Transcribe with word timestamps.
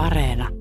Areena. 0.00 0.59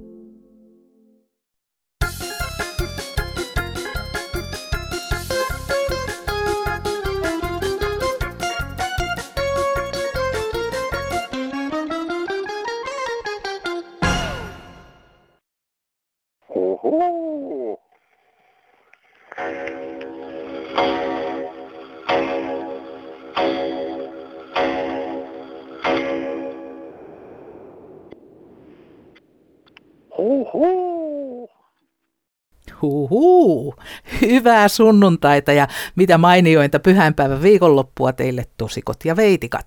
Huhuu, 32.81 33.75
hyvää 34.21 34.67
sunnuntaita 34.67 35.51
ja 35.51 35.67
mitä 35.95 36.17
mainiointa 36.17 36.79
pyhänpäivän 36.79 37.41
viikonloppua 37.41 38.13
teille 38.13 38.45
tosikot 38.57 39.05
ja 39.05 39.15
veitikat. 39.15 39.65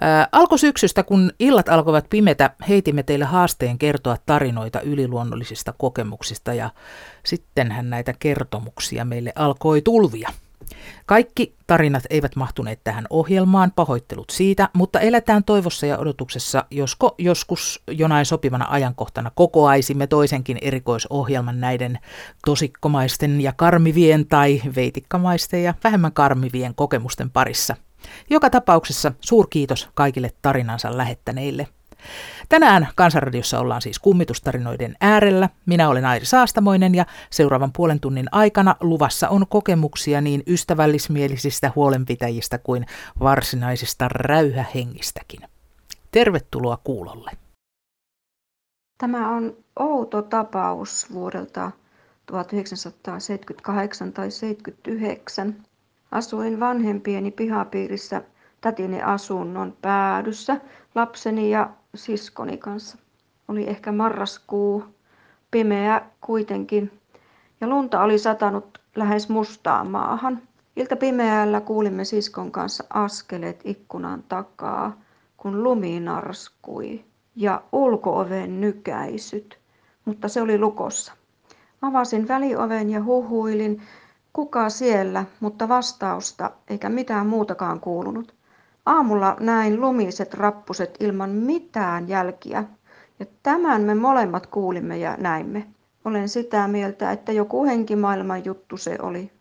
Ää, 0.00 0.28
alkusyksystä, 0.32 1.02
kun 1.02 1.32
illat 1.38 1.68
alkoivat 1.68 2.06
pimetä, 2.10 2.50
heitimme 2.68 3.02
teille 3.02 3.24
haasteen 3.24 3.78
kertoa 3.78 4.16
tarinoita 4.26 4.80
yliluonnollisista 4.80 5.74
kokemuksista 5.78 6.54
ja 6.54 6.70
sittenhän 7.26 7.90
näitä 7.90 8.14
kertomuksia 8.18 9.04
meille 9.04 9.32
alkoi 9.34 9.82
tulvia. 9.82 10.28
Kaikki 11.06 11.54
tarinat 11.66 12.02
eivät 12.10 12.36
mahtuneet 12.36 12.80
tähän 12.84 13.06
ohjelmaan, 13.10 13.72
pahoittelut 13.76 14.30
siitä, 14.30 14.68
mutta 14.72 15.00
eletään 15.00 15.44
toivossa 15.44 15.86
ja 15.86 15.98
odotuksessa, 15.98 16.64
josko 16.70 17.14
joskus 17.18 17.82
jonain 17.90 18.26
sopivana 18.26 18.66
ajankohtana 18.68 19.30
kokoaisimme 19.34 20.06
toisenkin 20.06 20.58
erikoisohjelman 20.62 21.60
näiden 21.60 21.98
tosikkomaisten 22.46 23.40
ja 23.40 23.52
karmivien 23.52 24.26
tai 24.26 24.62
veitikkamaisten 24.76 25.62
ja 25.62 25.74
vähemmän 25.84 26.12
karmivien 26.12 26.74
kokemusten 26.74 27.30
parissa. 27.30 27.76
Joka 28.30 28.50
tapauksessa 28.50 29.12
suurkiitos 29.20 29.88
kaikille 29.94 30.32
tarinansa 30.42 30.96
lähettäneille. 30.96 31.68
Tänään 32.48 32.88
Kansanradiossa 32.94 33.60
ollaan 33.60 33.82
siis 33.82 33.98
kummitustarinoiden 33.98 34.96
äärellä. 35.00 35.48
Minä 35.66 35.88
olen 35.88 36.04
Airi 36.04 36.26
Saastamoinen 36.26 36.94
ja 36.94 37.06
seuraavan 37.30 37.72
puolen 37.76 38.00
tunnin 38.00 38.28
aikana 38.32 38.76
luvassa 38.80 39.28
on 39.28 39.46
kokemuksia 39.48 40.20
niin 40.20 40.42
ystävällismielisistä 40.46 41.72
huolenpitäjistä 41.76 42.58
kuin 42.58 42.86
varsinaisista 43.20 44.08
räyhähengistäkin. 44.08 45.40
Tervetuloa 46.10 46.78
kuulolle. 46.84 47.30
Tämä 48.98 49.30
on 49.30 49.56
outo 49.78 50.22
tapaus 50.22 51.06
vuodelta 51.12 51.70
1978 52.26 54.12
tai 54.12 54.30
79. 54.30 55.56
Asuin 56.10 56.60
vanhempieni 56.60 57.30
pihapiirissä 57.30 58.22
tätini 58.60 59.02
asunnon 59.02 59.76
päädyssä 59.82 60.60
lapseni 60.94 61.50
ja 61.50 61.70
siskoni 61.96 62.56
kanssa. 62.56 62.98
Oli 63.48 63.68
ehkä 63.68 63.92
marraskuu, 63.92 64.84
pimeä 65.50 66.02
kuitenkin, 66.20 67.00
ja 67.60 67.66
lunta 67.66 68.02
oli 68.02 68.18
satanut 68.18 68.80
lähes 68.96 69.28
mustaan 69.28 69.90
maahan. 69.90 70.42
Ilta 70.76 70.96
pimeällä 70.96 71.60
kuulimme 71.60 72.04
siskon 72.04 72.52
kanssa 72.52 72.84
askeleet 72.90 73.60
ikkunan 73.64 74.24
takaa, 74.28 75.00
kun 75.36 75.62
lumi 75.62 76.00
narskui 76.00 77.04
ja 77.36 77.62
ulkooven 77.72 78.60
nykäisyt, 78.60 79.58
mutta 80.04 80.28
se 80.28 80.42
oli 80.42 80.58
lukossa. 80.58 81.12
Avasin 81.82 82.28
välioven 82.28 82.90
ja 82.90 83.04
huhuilin, 83.04 83.82
kuka 84.32 84.70
siellä, 84.70 85.24
mutta 85.40 85.68
vastausta 85.68 86.50
eikä 86.68 86.88
mitään 86.88 87.26
muutakaan 87.26 87.80
kuulunut. 87.80 88.35
Aamulla 88.86 89.36
näin 89.40 89.80
lumiset 89.80 90.34
rappuset 90.34 90.96
ilman 91.00 91.30
mitään 91.30 92.08
jälkiä, 92.08 92.64
ja 93.20 93.26
tämän 93.42 93.82
me 93.82 93.94
molemmat 93.94 94.46
kuulimme 94.46 94.98
ja 94.98 95.16
näimme. 95.16 95.66
Olen 96.04 96.28
sitä 96.28 96.68
mieltä, 96.68 97.12
että 97.12 97.32
joku 97.32 97.64
henkimaailman 97.64 98.44
juttu 98.44 98.76
se 98.76 98.98
oli. 99.02 99.32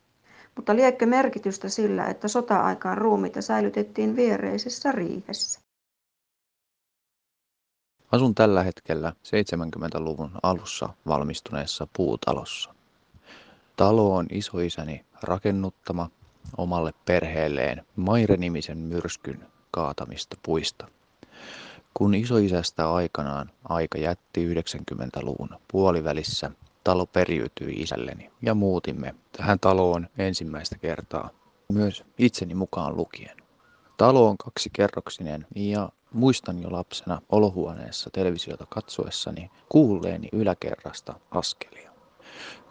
Mutta 0.55 0.75
liekkö 0.75 1.05
merkitystä 1.05 1.69
sillä, 1.69 2.05
että 2.05 2.27
sota-aikaan 2.27 2.97
ruumiita 2.97 3.41
säilytettiin 3.41 4.15
viereisessä 4.15 4.91
riihessä? 4.91 5.59
Asun 8.11 8.35
tällä 8.35 8.63
hetkellä 8.63 9.13
70-luvun 9.27 10.31
alussa 10.43 10.89
valmistuneessa 11.07 11.87
puutalossa. 11.97 12.75
Talo 13.75 14.15
on 14.15 14.25
isoisäni 14.31 15.05
rakennuttama 15.23 16.09
omalle 16.57 16.93
perheelleen 17.05 17.85
Maire-nimisen 17.95 18.77
myrskyn 18.77 19.47
kaatamista 19.71 20.37
puista. 20.45 20.87
Kun 21.93 22.15
isoisästä 22.15 22.93
aikanaan 22.93 23.51
aika 23.69 23.97
jätti 23.97 24.53
90-luvun 24.53 25.49
puolivälissä, 25.71 26.51
talo 26.83 27.05
periytyi 27.05 27.73
isälleni 27.73 28.31
ja 28.41 28.53
muutimme 28.53 29.15
tähän 29.37 29.59
taloon 29.59 30.07
ensimmäistä 30.17 30.77
kertaa, 30.77 31.29
myös 31.71 32.03
itseni 32.17 32.55
mukaan 32.55 32.97
lukien. 32.97 33.37
Talo 33.97 34.29
on 34.29 34.37
kaksikerroksinen 34.37 35.47
ja 35.55 35.89
muistan 36.13 36.61
jo 36.61 36.71
lapsena 36.71 37.21
olohuoneessa 37.29 38.09
televisiota 38.09 38.65
katsoessani 38.69 39.51
kuulleeni 39.69 40.29
yläkerrasta 40.31 41.19
askelia. 41.31 41.94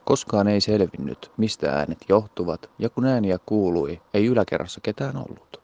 Koskaan 0.05 0.49
ei 0.49 0.61
selvinnyt, 0.61 1.33
mistä 1.37 1.73
äänet 1.73 1.99
johtuvat, 2.09 2.71
ja 2.79 2.89
kun 2.89 3.05
ääniä 3.05 3.39
kuului, 3.47 4.01
ei 4.15 4.27
yläkerrassa 4.27 4.81
ketään 4.81 5.17
ollut. 5.17 5.61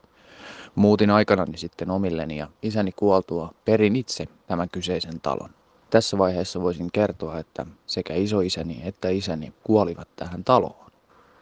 Muutin 0.74 1.10
aikanani 1.10 1.58
sitten 1.58 1.90
omilleni 1.90 2.36
ja 2.36 2.48
isäni 2.62 2.92
kuoltua 2.92 3.54
perin 3.64 3.96
itse 3.96 4.26
tämän 4.46 4.68
kyseisen 4.70 5.20
talon. 5.20 5.50
Tässä 5.90 6.18
vaiheessa 6.18 6.60
voisin 6.60 6.92
kertoa, 6.92 7.38
että 7.38 7.66
sekä 7.86 8.14
isoisäni 8.14 8.80
että 8.84 9.08
isäni 9.08 9.52
kuolivat 9.64 10.08
tähän 10.16 10.44
taloon. 10.44 10.90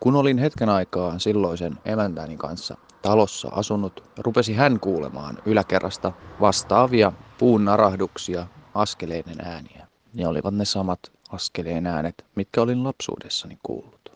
Kun 0.01 0.17
olin 0.17 0.39
hetken 0.39 0.69
aikaa 0.69 1.19
silloisen 1.19 1.79
emäntäni 1.85 2.37
kanssa 2.37 2.77
talossa 3.03 3.49
asunut, 3.53 4.05
rupesi 4.19 4.55
hän 4.55 4.81
kuulemaan 4.81 5.39
yläkerrasta 5.47 6.13
vastaavia 6.41 7.13
puun 7.39 7.65
narahduksia, 7.65 8.47
askeleiden 8.75 9.41
ääniä. 9.41 9.87
Ne 10.15 10.29
olivat 10.29 10.55
ne 10.55 10.65
samat 10.65 11.01
askeleen 11.29 11.87
äänet, 11.87 12.25
mitkä 12.35 12.63
olin 12.63 12.85
lapsuudessani 12.85 13.59
kuullut. 13.63 14.13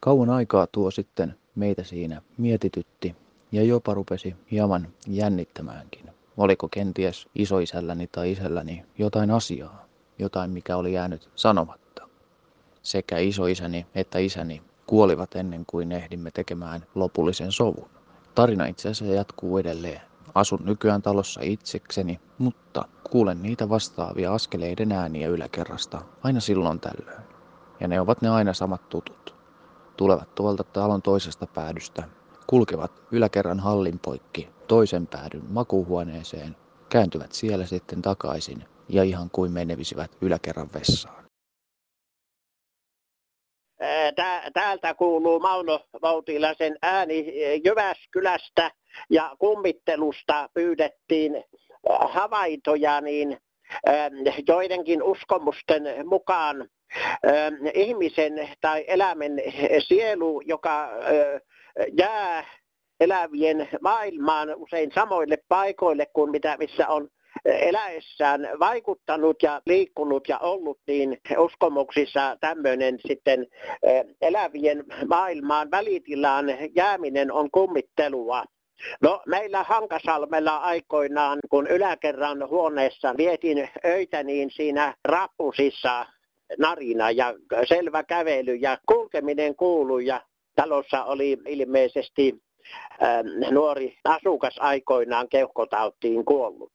Kauan 0.00 0.30
aikaa 0.30 0.66
tuo 0.66 0.90
sitten 0.90 1.34
meitä 1.54 1.84
siinä 1.84 2.22
mietitytti 2.38 3.16
ja 3.52 3.62
jopa 3.62 3.94
rupesi 3.94 4.36
hieman 4.50 4.88
jännittämäänkin. 5.06 6.10
Oliko 6.36 6.68
kenties 6.68 7.28
isoisälläni 7.34 8.06
tai 8.06 8.32
isälläni 8.32 8.84
jotain 8.98 9.30
asiaa, 9.30 9.86
jotain 10.18 10.50
mikä 10.50 10.76
oli 10.76 10.92
jäänyt 10.92 11.28
sanomatta. 11.34 12.08
Sekä 12.82 13.18
isoisäni 13.18 13.86
että 13.94 14.18
isäni 14.18 14.62
kuolivat 14.86 15.36
ennen 15.36 15.64
kuin 15.66 15.92
ehdimme 15.92 16.30
tekemään 16.30 16.86
lopullisen 16.94 17.52
sovun. 17.52 17.90
Tarina 18.34 18.66
itse 18.66 18.88
asiassa 18.88 19.14
jatkuu 19.14 19.58
edelleen. 19.58 20.00
Asun 20.34 20.60
nykyään 20.64 21.02
talossa 21.02 21.40
itsekseni, 21.44 22.20
mutta 22.38 22.84
kuulen 23.10 23.42
niitä 23.42 23.68
vastaavia 23.68 24.34
askeleiden 24.34 24.92
ääniä 24.92 25.28
yläkerrasta 25.28 26.02
aina 26.22 26.40
silloin 26.40 26.80
tällöin. 26.80 27.22
Ja 27.80 27.88
ne 27.88 28.00
ovat 28.00 28.22
ne 28.22 28.28
aina 28.28 28.52
samat 28.52 28.88
tutut. 28.88 29.34
Tulevat 29.96 30.34
tuolta 30.34 30.64
talon 30.64 31.02
toisesta 31.02 31.46
päädystä, 31.46 32.08
kulkevat 32.46 33.02
yläkerran 33.10 33.60
hallin 33.60 33.98
poikki 33.98 34.48
toisen 34.68 35.06
päädyn 35.06 35.44
makuuhuoneeseen, 35.48 36.56
kääntyvät 36.88 37.32
siellä 37.32 37.66
sitten 37.66 38.02
takaisin 38.02 38.64
ja 38.88 39.02
ihan 39.02 39.30
kuin 39.30 39.52
menevisivät 39.52 40.16
yläkerran 40.20 40.70
vessaan. 40.74 41.21
Täältä 44.52 44.94
kuuluu 44.94 45.40
Mauno 45.40 45.80
Vautilaisen 46.02 46.76
ääni 46.82 47.32
Jyväskylästä 47.64 48.70
ja 49.10 49.36
kummittelusta 49.38 50.48
pyydettiin 50.54 51.44
havaintoja, 51.88 53.00
niin 53.00 53.38
joidenkin 54.48 55.02
uskomusten 55.02 55.82
mukaan 56.04 56.68
ihmisen 57.74 58.48
tai 58.60 58.84
eläimen 58.86 59.32
sielu, 59.78 60.40
joka 60.40 60.88
jää 61.92 62.44
elävien 63.00 63.68
maailmaan 63.80 64.54
usein 64.56 64.90
samoille 64.94 65.38
paikoille 65.48 66.06
kuin 66.12 66.30
mitä, 66.30 66.56
missä 66.58 66.88
on 66.88 67.08
eläessään 67.44 68.48
vaikuttanut 68.60 69.42
ja 69.42 69.62
liikkunut 69.66 70.28
ja 70.28 70.38
ollut, 70.38 70.78
niin 70.86 71.18
uskomuksissa 71.38 72.36
tämmöinen 72.40 72.98
sitten 73.08 73.46
elävien 74.20 74.84
maailmaan 75.08 75.70
välitilaan 75.70 76.46
jääminen 76.74 77.32
on 77.32 77.50
kummittelua. 77.50 78.44
No 79.00 79.22
meillä 79.26 79.62
Hankasalmella 79.62 80.56
aikoinaan, 80.56 81.38
kun 81.50 81.66
yläkerran 81.66 82.48
huoneessa 82.48 83.14
vietin 83.16 83.68
öitä, 83.84 84.22
niin 84.22 84.50
siinä 84.50 84.94
rappusissa 85.04 86.06
narina 86.58 87.10
ja 87.10 87.34
selvä 87.68 88.02
kävely 88.02 88.54
ja 88.54 88.78
kulkeminen 88.88 89.56
kuului 89.56 90.06
ja 90.06 90.20
talossa 90.56 91.04
oli 91.04 91.38
ilmeisesti 91.46 92.42
nuori 93.50 93.96
asukas 94.04 94.54
aikoinaan 94.58 95.28
keuhkotautiin 95.28 96.24
kuollut. 96.24 96.71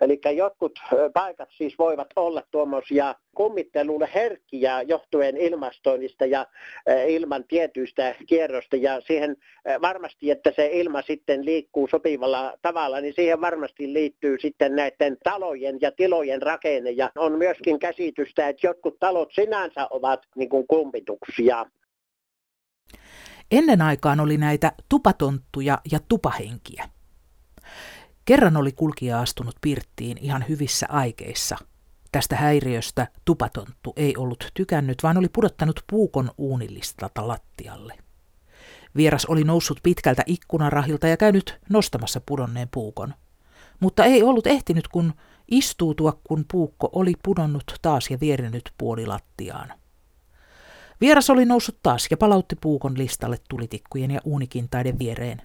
Eli 0.00 0.20
jotkut 0.36 0.78
paikat 1.14 1.48
siis 1.50 1.78
voivat 1.78 2.08
olla 2.16 2.42
tuommoisia 2.50 3.14
kummittelulle 3.34 4.08
herkkiä 4.14 4.82
johtuen 4.82 5.36
ilmastoinnista 5.36 6.26
ja 6.26 6.46
ilman 7.08 7.44
tietyistä 7.48 8.14
kierrosta 8.26 8.76
ja 8.76 9.00
siihen 9.00 9.36
varmasti, 9.82 10.30
että 10.30 10.52
se 10.56 10.66
ilma 10.72 11.02
sitten 11.02 11.44
liikkuu 11.44 11.88
sopivalla 11.88 12.54
tavalla, 12.62 13.00
niin 13.00 13.14
siihen 13.14 13.40
varmasti 13.40 13.92
liittyy 13.92 14.36
sitten 14.40 14.76
näiden 14.76 15.16
talojen 15.24 15.78
ja 15.80 15.92
tilojen 15.92 16.42
rakenne 16.42 16.90
ja 16.90 17.10
on 17.18 17.38
myöskin 17.38 17.78
käsitystä, 17.78 18.48
että 18.48 18.66
jotkut 18.66 18.98
talot 18.98 19.32
sinänsä 19.32 19.86
ovat 19.90 20.20
niin 20.36 20.48
kuin 20.48 20.66
kummituksia. 20.66 21.66
Ennen 23.50 23.82
aikaan 23.82 24.20
oli 24.20 24.36
näitä 24.36 24.72
tupatonttuja 24.88 25.78
ja 25.92 25.98
tupahenkiä. 26.08 26.84
Kerran 28.30 28.56
oli 28.56 28.72
kulkija 28.72 29.20
astunut 29.20 29.56
pirttiin 29.60 30.18
ihan 30.20 30.44
hyvissä 30.48 30.86
aikeissa. 30.88 31.56
Tästä 32.12 32.36
häiriöstä 32.36 33.06
tupatonttu 33.24 33.92
ei 33.96 34.16
ollut 34.16 34.50
tykännyt, 34.54 35.02
vaan 35.02 35.18
oli 35.18 35.28
pudottanut 35.32 35.80
puukon 35.90 36.30
uunilistalta 36.38 37.28
lattialle. 37.28 37.94
Vieras 38.96 39.24
oli 39.26 39.44
noussut 39.44 39.80
pitkältä 39.82 40.22
ikkunarahilta 40.26 41.06
ja 41.06 41.16
käynyt 41.16 41.58
nostamassa 41.68 42.20
pudonneen 42.26 42.68
puukon. 42.68 43.14
Mutta 43.80 44.04
ei 44.04 44.22
ollut 44.22 44.46
ehtinyt 44.46 44.88
kun 44.88 45.12
istuutua, 45.50 46.20
kun 46.24 46.44
puukko 46.52 46.88
oli 46.92 47.14
pudonnut 47.24 47.74
taas 47.82 48.10
ja 48.10 48.20
vierinyt 48.20 48.72
puoli 48.78 49.06
lattiaan. 49.06 49.72
Vieras 51.00 51.30
oli 51.30 51.44
noussut 51.44 51.78
taas 51.82 52.06
ja 52.10 52.16
palautti 52.16 52.56
puukon 52.60 52.98
listalle 52.98 53.36
tulitikkujen 53.48 54.10
ja 54.10 54.20
uunikintaiden 54.24 54.98
viereen 54.98 55.42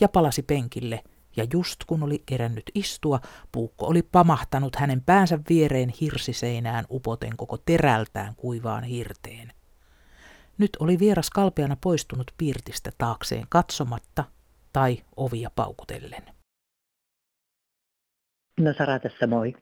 ja 0.00 0.08
palasi 0.08 0.42
penkille– 0.42 1.02
ja 1.36 1.46
just 1.52 1.84
kun 1.86 2.02
oli 2.02 2.22
kerännyt 2.26 2.70
istua, 2.74 3.20
puukko 3.52 3.86
oli 3.86 4.02
pamahtanut 4.02 4.76
hänen 4.76 5.00
päänsä 5.00 5.38
viereen 5.48 5.88
hirsiseinään 6.00 6.84
upoten 6.90 7.36
koko 7.36 7.56
terältään 7.56 8.34
kuivaan 8.36 8.84
hirteen. 8.84 9.52
Nyt 10.58 10.70
oli 10.80 10.98
vieras 10.98 11.30
kalpeana 11.30 11.76
poistunut 11.82 12.32
piirtistä 12.38 12.90
taakseen 12.98 13.46
katsomatta 13.48 14.24
tai 14.72 14.98
ovia 15.16 15.50
paukutellen. 15.56 16.22
No 18.60 18.72
Sara 18.78 18.98
tässä 18.98 19.26
moi. 19.26 19.54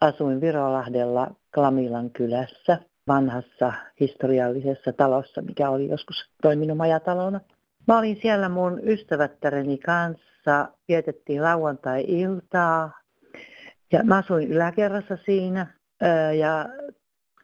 Asuin 0.00 0.40
Virolahdella 0.40 1.30
Klamilan 1.54 2.10
kylässä, 2.10 2.78
vanhassa 3.08 3.72
historiallisessa 4.00 4.92
talossa, 4.92 5.42
mikä 5.42 5.70
oli 5.70 5.88
joskus 5.88 6.30
toiminut 6.42 6.76
majatalona. 6.76 7.40
Mä 7.88 7.98
olin 7.98 8.18
siellä 8.22 8.48
mun 8.48 8.80
ystävättäreni 8.88 9.78
kanssa, 9.78 10.31
vietettiin 10.88 11.42
lauantai-iltaa 11.42 13.00
ja 13.92 14.04
mä 14.04 14.16
asuin 14.16 14.52
yläkerrassa 14.52 15.18
siinä 15.24 15.66
ja 16.38 16.68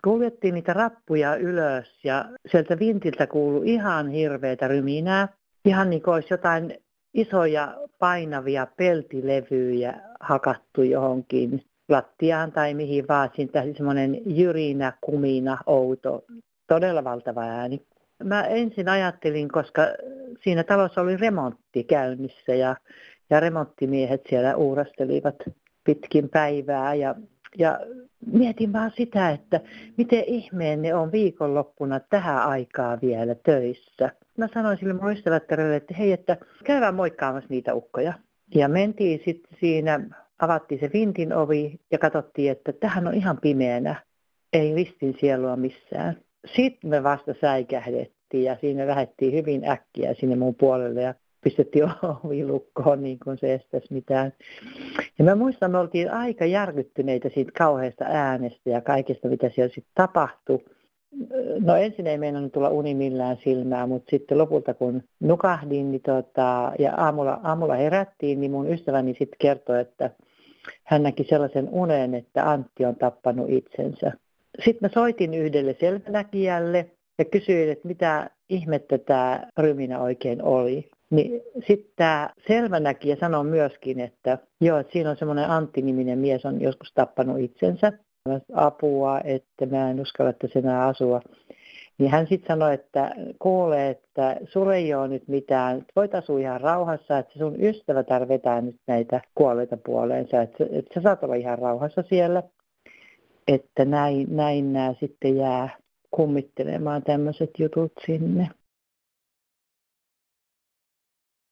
kuljettiin 0.05 0.55
niitä 0.55 0.73
rappuja 0.73 1.37
ylös 1.37 2.05
ja 2.05 2.25
sieltä 2.51 2.79
vintiltä 2.79 3.27
kuului 3.27 3.71
ihan 3.71 4.09
hirveitä 4.09 4.69
ryminää. 4.69 5.29
Ihan 5.65 5.91
niin 5.91 6.03
kuin 6.03 6.15
olisi 6.15 6.35
jotain 6.35 6.75
isoja 7.15 7.77
painavia 7.99 8.67
peltilevyjä 8.77 10.01
hakattu 10.21 10.83
johonkin 10.83 11.65
lattiaan 11.89 12.53
tai 12.53 12.75
mihin 12.75 13.09
vaan. 13.09 13.31
Siitä 13.37 13.65
semmoinen 13.77 14.21
jyrinä, 14.27 14.93
kumina, 15.01 15.59
outo, 15.67 16.25
todella 16.67 17.05
valtava 17.05 17.43
ääni. 17.43 17.83
Mä 18.25 18.43
ensin 18.43 18.89
ajattelin, 18.89 19.49
koska 19.49 19.83
siinä 20.41 20.65
talossa 20.65 21.01
oli 21.01 21.17
remontti 21.17 21.85
käynnissä 21.85 22.55
ja, 22.55 22.77
ja 23.31 23.41
remonttimiehet 23.41 24.23
siellä 24.29 24.57
uurastelivat 24.57 25.37
pitkin 25.85 26.29
päivää 26.29 26.95
ja, 26.95 27.15
ja 27.59 27.81
mietin 28.33 28.73
vaan 28.73 28.93
sitä, 28.97 29.31
että 29.31 29.61
miten 29.97 30.25
ihmeen 30.27 30.83
ne 30.83 30.95
on 30.95 31.13
viikonloppuna 31.13 32.01
tähän 32.01 32.43
aikaa 32.43 32.99
vielä 33.03 33.35
töissä. 33.35 34.11
Mä 34.37 34.49
sanoin 34.55 34.79
sille 34.79 34.93
mun 34.93 35.13
ystävättärelle, 35.13 35.77
että 35.77 35.95
hei, 35.95 36.13
että 36.13 36.37
käydään 36.65 36.95
moikkaamassa 36.95 37.49
niitä 37.51 37.75
ukkoja. 37.75 38.13
Ja 38.55 38.69
mentiin 38.69 39.21
sitten 39.25 39.59
siinä, 39.61 40.01
avattiin 40.39 40.81
se 40.81 40.91
vintin 40.93 41.33
ovi 41.33 41.81
ja 41.91 41.99
katsottiin, 41.99 42.53
että 42.53 42.73
tähän 42.73 43.07
on 43.07 43.15
ihan 43.15 43.39
pimeänä. 43.39 44.03
Ei 44.53 44.75
ristin 44.75 45.17
sielua 45.21 45.57
missään. 45.57 46.17
Sitten 46.57 46.91
me 46.91 47.03
vasta 47.03 47.35
säikähdettiin 47.41 48.45
ja 48.45 48.57
siinä 48.61 48.87
lähdettiin 48.87 49.33
hyvin 49.33 49.69
äkkiä 49.69 50.15
sinne 50.15 50.37
mun 50.37 50.55
puolelle 50.55 51.03
ja 51.03 51.15
pistettiin 51.41 51.85
ovi 52.25 52.47
lukkoon 52.47 53.03
niin 53.03 53.19
kuin 53.25 53.39
se 53.39 53.55
estäisi 53.55 53.95
mitään. 53.95 54.33
Ja 55.19 55.25
mä 55.25 55.35
muistan, 55.35 55.71
me 55.71 55.79
oltiin 55.79 56.11
aika 56.11 56.45
järkyttyneitä 56.45 57.29
siitä 57.35 57.53
kauheasta 57.59 58.05
äänestä 58.09 58.71
ja 58.71 58.81
kaikesta, 58.81 59.29
mitä 59.29 59.51
siellä 59.55 59.75
sitten 59.75 59.93
tapahtui. 59.95 60.65
No 61.61 61.77
ensin 61.77 62.07
ei 62.07 62.19
meinannut 62.19 62.53
tulla 62.53 62.69
uni 62.69 62.95
millään 62.95 63.37
silmää, 63.45 63.87
mutta 63.87 64.11
sitten 64.11 64.39
lopulta 64.39 64.75
kun 64.75 65.03
nukahdin 65.21 65.91
niin 65.91 66.03
tota, 66.03 66.73
ja 66.79 66.95
aamulla, 66.97 67.41
aamulla 67.43 67.75
herättiin, 67.75 68.41
niin 68.41 68.51
mun 68.51 68.73
ystäväni 68.73 69.15
sitten 69.19 69.39
kertoi, 69.39 69.81
että 69.81 70.11
hän 70.85 71.03
näki 71.03 71.25
sellaisen 71.25 71.69
unen, 71.71 72.15
että 72.15 72.51
Antti 72.51 72.85
on 72.85 72.97
tappanut 72.97 73.51
itsensä. 73.51 74.13
Sitten 74.65 74.91
mä 74.91 74.95
soitin 74.95 75.35
yhdelle 75.35 75.77
selvänäkijälle 75.81 76.91
ja 77.19 77.25
kysyin, 77.25 77.71
että 77.71 77.89
mitä 77.89 78.31
ihmettä 78.49 78.99
tämä 78.99 79.47
ryminä 79.59 80.01
oikein 80.01 80.43
oli. 80.43 80.89
Niin 81.11 81.43
sitten 81.67 81.93
tämä 81.97 82.31
selvänäkijä 82.49 83.17
sanoi 83.21 83.45
myöskin, 83.45 84.01
että 84.01 84.39
joo, 84.61 84.79
että 84.79 84.93
siinä 84.93 85.11
on 85.11 85.17
semmoinen 85.17 85.51
Antti-niminen 85.51 86.19
mies 86.19 86.45
on 86.45 86.61
joskus 86.61 86.93
tappanut 86.95 87.39
itsensä. 87.39 87.93
Apua, 88.55 89.21
että 89.25 89.67
mä 89.67 89.91
en 89.91 90.01
uskalla, 90.01 90.33
se 90.53 90.59
enää 90.59 90.87
asua. 90.87 91.21
Niin 91.99 92.11
hän 92.11 92.27
sitten 92.27 92.49
sanoi, 92.49 92.75
että 92.75 93.11
kuulee, 93.39 93.91
että 93.91 94.37
sulla 94.45 94.75
ei 94.75 94.95
ole 94.95 95.09
nyt 95.09 95.29
mitään, 95.29 95.85
voit 95.97 96.15
asua 96.15 96.39
ihan 96.39 96.61
rauhassa, 96.61 97.19
että 97.19 97.39
sun 97.39 97.63
ystävä 97.63 98.03
tarvitaan 98.03 98.67
nyt 98.67 98.77
näitä 98.87 99.21
kuolleita 99.35 99.77
puoleensa, 99.77 100.43
että, 100.43 100.65
että 100.71 100.95
sä 100.95 101.01
saat 101.01 101.25
olla 101.25 101.35
ihan 101.35 101.59
rauhassa 101.59 102.03
siellä 102.03 102.43
että 103.49 103.85
näin, 103.85 104.37
näin 104.37 104.73
nämä 104.73 104.95
sitten 105.01 105.37
jää 105.37 105.79
kummittelemaan 106.11 107.03
tämmöiset 107.03 107.51
jutut 107.59 107.93
sinne. 108.07 108.51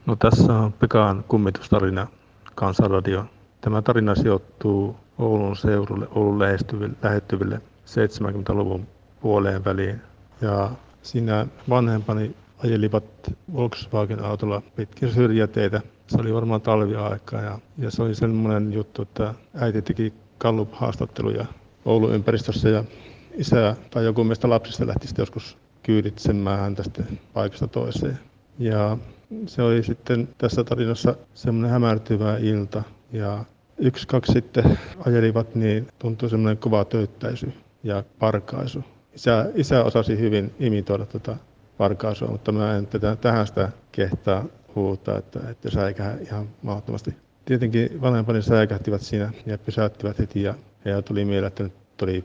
No 0.06 0.16
tässä 0.16 0.52
on 0.52 0.72
Pekan 0.72 1.24
kummitustarina 1.28 2.06
Kansanradio. 2.54 3.24
Tämä 3.60 3.82
tarina 3.82 4.14
sijoittuu 4.14 4.96
Oulun 5.18 5.56
seudulle, 5.56 6.08
Oulun 6.14 6.38
lähettyville 7.02 7.60
70-luvun 7.86 8.86
puoleen 9.20 9.64
väliin. 9.64 10.00
Ja 10.40 10.70
siinä 11.02 11.46
vanhempani 11.68 12.36
ajelivat 12.58 13.04
Volkswagen-autolla 13.52 14.62
pitkin 14.76 15.10
syrjäteitä. 15.10 15.80
Se 16.06 16.20
oli 16.20 16.34
varmaan 16.34 16.60
talviaikaa 16.60 17.42
ja, 17.42 17.58
ja 17.78 17.90
se 17.90 18.02
oli 18.02 18.14
semmoinen 18.14 18.72
juttu, 18.72 19.02
että 19.02 19.34
äiti 19.54 19.82
teki 19.82 20.12
Gallup-haastatteluja 20.38 21.46
Oulun 21.86 22.14
ympäristössä 22.14 22.68
ja 22.68 22.84
isä 23.34 23.76
tai 23.90 24.04
joku 24.04 24.24
meistä 24.24 24.50
lapsista 24.50 24.86
lähti 24.86 25.08
joskus 25.18 25.58
kyyditsemään 25.82 26.60
häntä 26.60 26.82
paikasta 27.32 27.66
toiseen. 27.66 28.18
Ja 28.58 28.96
se 29.46 29.62
oli 29.62 29.82
sitten 29.82 30.28
tässä 30.38 30.64
tarinassa 30.64 31.16
semmoinen 31.34 31.70
hämärtyvä 31.70 32.36
ilta 32.36 32.82
ja 33.12 33.44
yksi, 33.78 34.06
kaksi 34.06 34.32
sitten 34.32 34.78
ajelivat, 35.06 35.54
niin 35.54 35.88
tuntui 35.98 36.30
semmoinen 36.30 36.58
kova 36.58 36.84
töyttäisy 36.84 37.52
ja 37.82 38.04
parkaisu. 38.18 38.84
Isä, 39.14 39.50
isä 39.54 39.84
osasi 39.84 40.18
hyvin 40.18 40.54
imitoida 40.58 41.06
tätä 41.06 41.36
parkaisua, 41.78 42.28
mutta 42.28 42.52
mä 42.52 42.76
en 42.76 42.86
tätä, 42.86 43.16
tähän 43.16 43.46
sitä 43.46 43.68
kehtaa 43.92 44.44
huutaa, 44.74 45.18
että, 45.18 45.40
että 45.50 45.70
säikähän 45.70 46.18
ihan 46.22 46.48
mahdottomasti. 46.62 47.14
Tietenkin 47.44 48.02
vanhempani 48.02 48.42
säikähtivät 48.42 49.00
siinä 49.00 49.32
ja 49.46 49.58
pysäyttivät 49.58 50.18
heti 50.18 50.42
ja 50.42 50.54
ja 50.90 51.02
tuli 51.02 51.24
mieleen, 51.24 51.48
että 51.48 51.62
nyt 51.62 51.72
tuli 51.96 52.24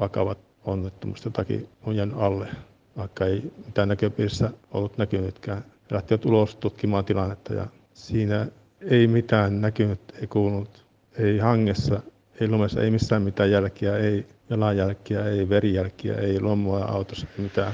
vakavat 0.00 0.38
onnettomuus 0.64 1.24
jotakin 1.24 1.68
on 1.82 2.14
alle, 2.16 2.48
vaikka 2.96 3.26
ei 3.26 3.52
mitään 3.66 3.88
näköpiirissä 3.88 4.50
ollut 4.70 4.98
näkynytkään. 4.98 5.64
Lähtivät 5.90 6.24
ulos 6.24 6.56
tutkimaan 6.56 7.04
tilannetta 7.04 7.54
ja 7.54 7.66
siinä 7.94 8.46
ei 8.80 9.06
mitään 9.06 9.60
näkynyt, 9.60 10.00
ei 10.20 10.26
kuulunut, 10.26 10.86
ei 11.18 11.38
hangessa, 11.38 12.00
ei 12.40 12.48
lumessa, 12.48 12.82
ei 12.82 12.90
missään 12.90 13.22
mitään 13.22 13.50
jälkiä, 13.50 13.96
ei 13.96 14.26
jalanjälkiä, 14.50 15.24
ei 15.24 15.48
verijälkiä, 15.48 16.14
ei 16.14 16.40
lommua 16.40 16.84
autossa, 16.84 17.26
ei 17.38 17.44
mitään. 17.44 17.72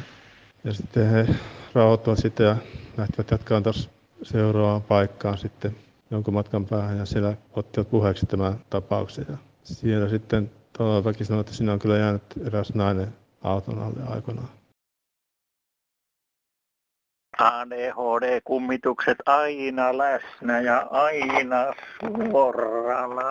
Ja 0.65 0.75
sitten 0.75 1.11
he 1.11 1.27
rauhoittuivat 1.75 2.19
sitä 2.19 2.43
ja 2.43 2.57
lähtivät 2.97 3.31
jatkamaan 3.31 3.63
taas 3.63 3.91
seuraavaan 4.23 4.83
paikkaan 4.83 5.39
sitten 5.39 5.77
jonkun 6.11 6.35
matkan 6.35 6.67
päähän 6.67 6.99
ja 6.99 7.07
siellä 7.07 7.37
ottivat 7.53 7.91
puheeksi 7.91 8.27
tämän 8.27 8.61
tapauksen. 8.71 9.27
Ja 9.29 9.37
siellä 9.75 10.09
sitten 10.09 10.51
väki 11.05 11.25
sanoi, 11.25 11.41
että 11.41 11.53
sinä 11.53 11.73
on 11.73 11.79
kyllä 11.79 11.99
jäänyt 11.99 12.23
eräs 12.47 12.75
nainen 12.75 13.09
auton 13.43 13.79
alle 13.79 14.15
aikoinaan. 14.15 14.49
ADHD-kummitukset 17.39 19.19
aina 19.27 19.99
läsnä 19.99 20.61
ja 20.61 20.87
aina 20.91 21.75
suorana. 22.01 23.25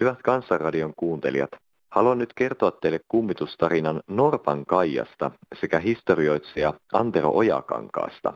Hyvät 0.00 0.22
Kansanradion 0.22 0.92
kuuntelijat, 0.96 1.50
haluan 1.92 2.18
nyt 2.18 2.32
kertoa 2.34 2.70
teille 2.70 3.00
kummitustarinan 3.08 4.00
Norpan 4.08 4.66
Kaijasta 4.66 5.30
sekä 5.60 5.78
historioitsija 5.78 6.74
Antero 6.92 7.30
Ojakankaasta. 7.30 8.32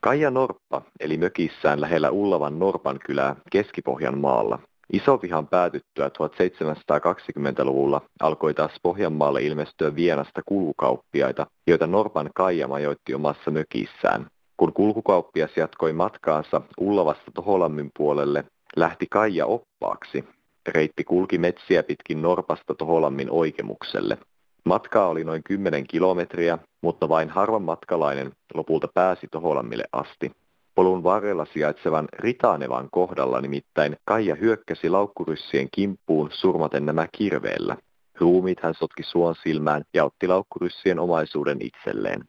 Kaija 0.00 0.30
Norppa 0.30 0.82
eli 1.00 1.18
mökissään 1.18 1.80
lähellä 1.80 2.10
Ullavan 2.10 2.58
Norpan 2.58 2.98
kylää 3.06 3.36
Keski-Pohjan 3.50 4.18
maalla. 4.18 4.58
Isovihan 4.92 5.46
päätyttyä 5.46 6.08
1720-luvulla 6.08 8.00
alkoi 8.20 8.54
taas 8.54 8.72
Pohjanmaalle 8.82 9.42
ilmestyä 9.42 9.96
Vienasta 9.96 10.42
kulkukauppiaita, 10.46 11.46
joita 11.66 11.86
Norpan 11.86 12.30
Kaija 12.34 12.68
majoitti 12.68 13.14
omassa 13.14 13.50
mökissään. 13.50 14.26
Kun 14.56 14.72
kulkukauppias 14.72 15.50
jatkoi 15.56 15.92
matkaansa 15.92 16.60
Ullavasta 16.78 17.30
Toholammin 17.34 17.90
puolelle, 17.98 18.44
lähti 18.76 19.06
Kaija 19.10 19.46
oppaaksi 19.46 20.24
Reitti 20.68 21.04
kulki 21.04 21.38
metsiä 21.38 21.82
pitkin 21.82 22.22
Norpasta 22.22 22.74
Toholammin 22.74 23.30
oikemukselle. 23.30 24.18
Matkaa 24.64 25.08
oli 25.08 25.24
noin 25.24 25.42
10 25.44 25.86
kilometriä, 25.86 26.58
mutta 26.80 27.08
vain 27.08 27.30
harvan 27.30 27.62
matkalainen 27.62 28.32
lopulta 28.54 28.88
pääsi 28.94 29.26
Toholammille 29.30 29.84
asti. 29.92 30.32
Polun 30.74 31.02
varrella 31.02 31.46
sijaitsevan 31.52 32.08
Ritanevan 32.12 32.88
kohdalla 32.90 33.40
nimittäin 33.40 33.96
Kaija 34.04 34.34
hyökkäsi 34.34 34.90
laukkuryssien 34.90 35.68
kimppuun 35.72 36.28
surmaten 36.32 36.86
nämä 36.86 37.06
kirveellä. 37.12 37.76
Ruumiit 38.20 38.60
hän 38.62 38.74
sotki 38.74 39.02
suon 39.02 39.34
silmään 39.42 39.82
ja 39.94 40.04
otti 40.04 40.28
laukkuryssien 40.28 40.98
omaisuuden 40.98 41.58
itselleen. 41.60 42.24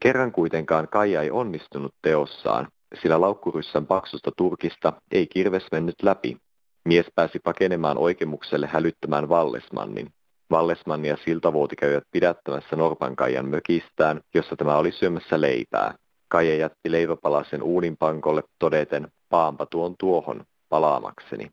Kerran 0.00 0.32
kuitenkaan 0.32 0.88
Kaija 0.88 1.22
ei 1.22 1.30
onnistunut 1.30 1.94
teossaan, 2.02 2.68
sillä 3.02 3.20
laukkuryssän 3.20 3.86
paksusta 3.86 4.30
turkista 4.36 4.92
ei 5.12 5.26
kirves 5.26 5.66
mennyt 5.72 5.94
läpi, 6.02 6.36
Mies 6.86 7.06
pääsi 7.14 7.38
pakenemaan 7.38 7.98
oikemukselle 7.98 8.66
hälyttämään 8.66 9.28
Vallesmannin. 9.28 10.10
Vallesman 10.50 11.04
ja 11.04 11.16
Siltavuoti 11.24 11.76
kävivät 11.76 12.04
pidättämässä 12.12 12.76
Norpankaijan 12.76 13.48
mökistään, 13.48 14.20
jossa 14.34 14.56
tämä 14.56 14.76
oli 14.76 14.92
syömässä 14.92 15.40
leipää. 15.40 15.94
Kaija 16.28 16.56
jätti 16.56 16.92
leiväpalasen 16.92 17.62
uunin 17.62 17.96
pankolle 17.96 18.42
todeten, 18.58 19.08
paampa 19.28 19.66
tuon 19.66 19.94
tuohon 19.98 20.44
palaamakseni. 20.68 21.50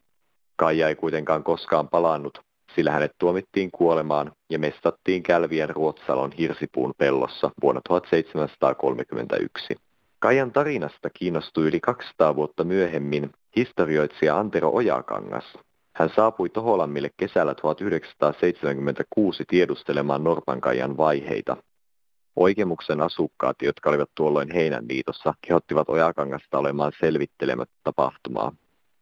Kaija 0.55 0.87
ei 0.87 0.95
kuitenkaan 0.95 1.43
koskaan 1.43 1.89
palannut, 1.89 2.41
sillä 2.75 2.91
hänet 2.91 3.11
tuomittiin 3.17 3.71
kuolemaan 3.71 4.31
ja 4.49 4.59
mestattiin 4.59 5.23
Kälvien 5.23 5.69
Ruotsalon 5.69 6.31
hirsipuun 6.31 6.93
pellossa 6.97 7.51
vuonna 7.61 7.81
1731. 7.87 9.75
Kaijan 10.23 10.51
tarinasta 10.51 11.09
kiinnostui 11.09 11.67
yli 11.67 11.79
200 11.79 12.35
vuotta 12.35 12.63
myöhemmin 12.63 13.31
historioitsija 13.55 14.37
Antero 14.37 14.69
Ojakangas. 14.69 15.57
Hän 15.95 16.09
saapui 16.15 16.49
Toholammille 16.49 17.09
kesällä 17.17 17.55
1976 17.55 19.43
tiedustelemaan 19.47 20.23
Norpankaijan 20.23 20.97
vaiheita. 20.97 21.57
Oikemuksen 22.35 23.01
asukkaat, 23.01 23.55
jotka 23.61 23.89
olivat 23.89 24.09
tuolloin 24.15 24.53
Heinänliitossa, 24.53 25.33
kehottivat 25.47 25.89
Ojakangasta 25.89 26.57
olemaan 26.57 26.91
selvittelemättä 26.99 27.75
tapahtumaa. 27.83 28.55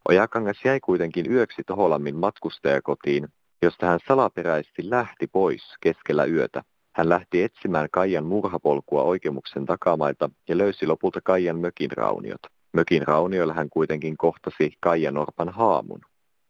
Ojakangas 0.10 0.58
jäi 0.66 0.80
kuitenkin 0.80 1.32
yöksi 1.32 1.63
Toholammin 1.68 2.16
matkustajakotiin, 2.16 3.28
josta 3.62 3.86
hän 3.86 4.00
salaperäisesti 4.08 4.90
lähti 4.90 5.28
pois 5.28 5.63
keskellä 5.82 6.25
yötä. 6.25 6.63
Hän 6.95 7.10
lähti 7.10 7.43
etsimään 7.43 7.88
Kaijan 7.91 8.25
murhapolkua 8.25 9.03
oikemuksen 9.03 9.65
takamaita 9.65 10.29
ja 10.50 10.57
löysi 10.57 10.88
lopulta 10.88 11.19
Kaijan 11.24 11.60
mökin 11.60 11.91
rauniot. 11.91 12.41
Mökin 12.74 13.07
raunioilla 13.07 13.53
hän 13.53 13.69
kuitenkin 13.69 14.17
kohtasi 14.17 14.74
Kaija 14.79 15.12
Norpan 15.12 15.50
haamun. 15.50 16.01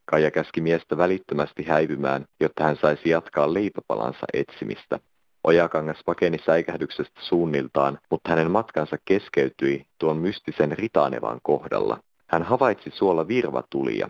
Kaija 0.06 0.32
käski 0.32 0.62
miestä 0.62 0.98
välittömästi 0.98 1.64
häivymään, 1.64 2.26
jotta 2.40 2.64
hän 2.64 2.78
saisi 2.82 3.10
jatkaa 3.10 3.54
leipäpalansa 3.54 4.26
etsimistä. 4.34 5.00
Ojakangas 5.44 6.02
pakeni 6.06 6.38
säikähdyksestä 6.46 7.22
suunniltaan, 7.24 7.98
mutta 8.12 8.30
hänen 8.30 8.52
matkansa 8.52 8.98
keskeytyi 9.06 9.86
tuon 9.98 10.18
mystisen 10.18 10.72
Ritanevan 10.72 11.40
kohdalla. 11.44 12.00
Hän 12.28 12.44
havaitsi 12.44 12.90
suolla 12.94 13.28
virvatulia. 13.28 14.10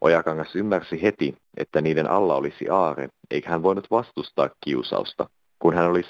Ojakangas 0.00 0.56
ymmärsi 0.56 1.02
heti, 1.02 1.34
että 1.56 1.80
niiden 1.80 2.10
alla 2.10 2.34
olisi 2.34 2.68
aare, 2.68 3.08
eikä 3.30 3.50
hän 3.50 3.62
voinut 3.62 3.90
vastustaa 3.90 4.50
kiusausta. 4.64 5.28
Kun 5.58 5.74
hän 5.74 5.90
oli 5.90 6.02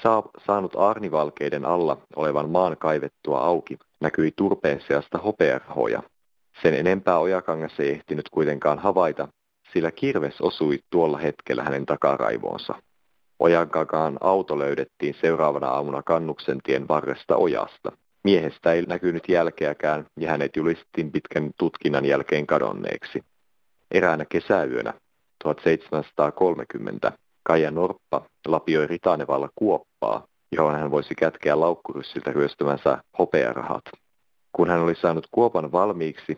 saanut 0.45 0.75
aarnivalkeiden 0.75 1.65
alla 1.65 1.97
olevan 2.15 2.49
maan 2.49 2.77
kaivettua 2.77 3.39
auki, 3.39 3.77
näkyi 4.01 4.31
turpeen 4.35 4.81
seasta 4.87 5.17
hopearhoja. 5.17 6.03
Sen 6.61 6.73
enempää 6.73 7.19
Ojakangas 7.19 7.79
ei 7.79 7.89
ehtinyt 7.89 8.29
kuitenkaan 8.29 8.79
havaita, 8.79 9.27
sillä 9.73 9.91
kirves 9.91 10.41
osui 10.41 10.79
tuolla 10.89 11.17
hetkellä 11.17 11.63
hänen 11.63 11.85
takaraivoonsa. 11.85 12.75
Ojankakaan 13.39 14.17
auto 14.21 14.59
löydettiin 14.59 15.15
seuraavana 15.21 15.67
aamuna 15.67 16.03
kannuksen 16.03 16.59
tien 16.63 16.87
varresta 16.87 17.35
ojasta. 17.35 17.91
Miehestä 18.23 18.73
ei 18.73 18.81
näkynyt 18.81 19.29
jälkeäkään 19.29 20.05
ja 20.19 20.29
hänet 20.31 20.55
julistettiin 20.55 21.11
pitkän 21.11 21.51
tutkinnan 21.57 22.05
jälkeen 22.05 22.47
kadonneeksi. 22.47 23.23
Eräänä 23.91 24.25
kesäyönä 24.25 24.93
1730 25.43 27.11
Kaija 27.47 27.71
Norppa 27.71 28.25
lapioi 28.47 28.87
Ritanevalla 28.87 29.49
kuoppaa, 29.55 30.27
johon 30.51 30.75
hän 30.75 30.91
voisi 30.91 31.15
kätkeä 31.15 31.59
laukkuryssiltä 31.59 32.31
ryöstämänsä 32.31 33.03
hopearahat. 33.19 33.83
Kun 34.51 34.69
hän 34.69 34.81
oli 34.81 34.95
saanut 34.95 35.27
kuopan 35.31 35.71
valmiiksi, 35.71 36.37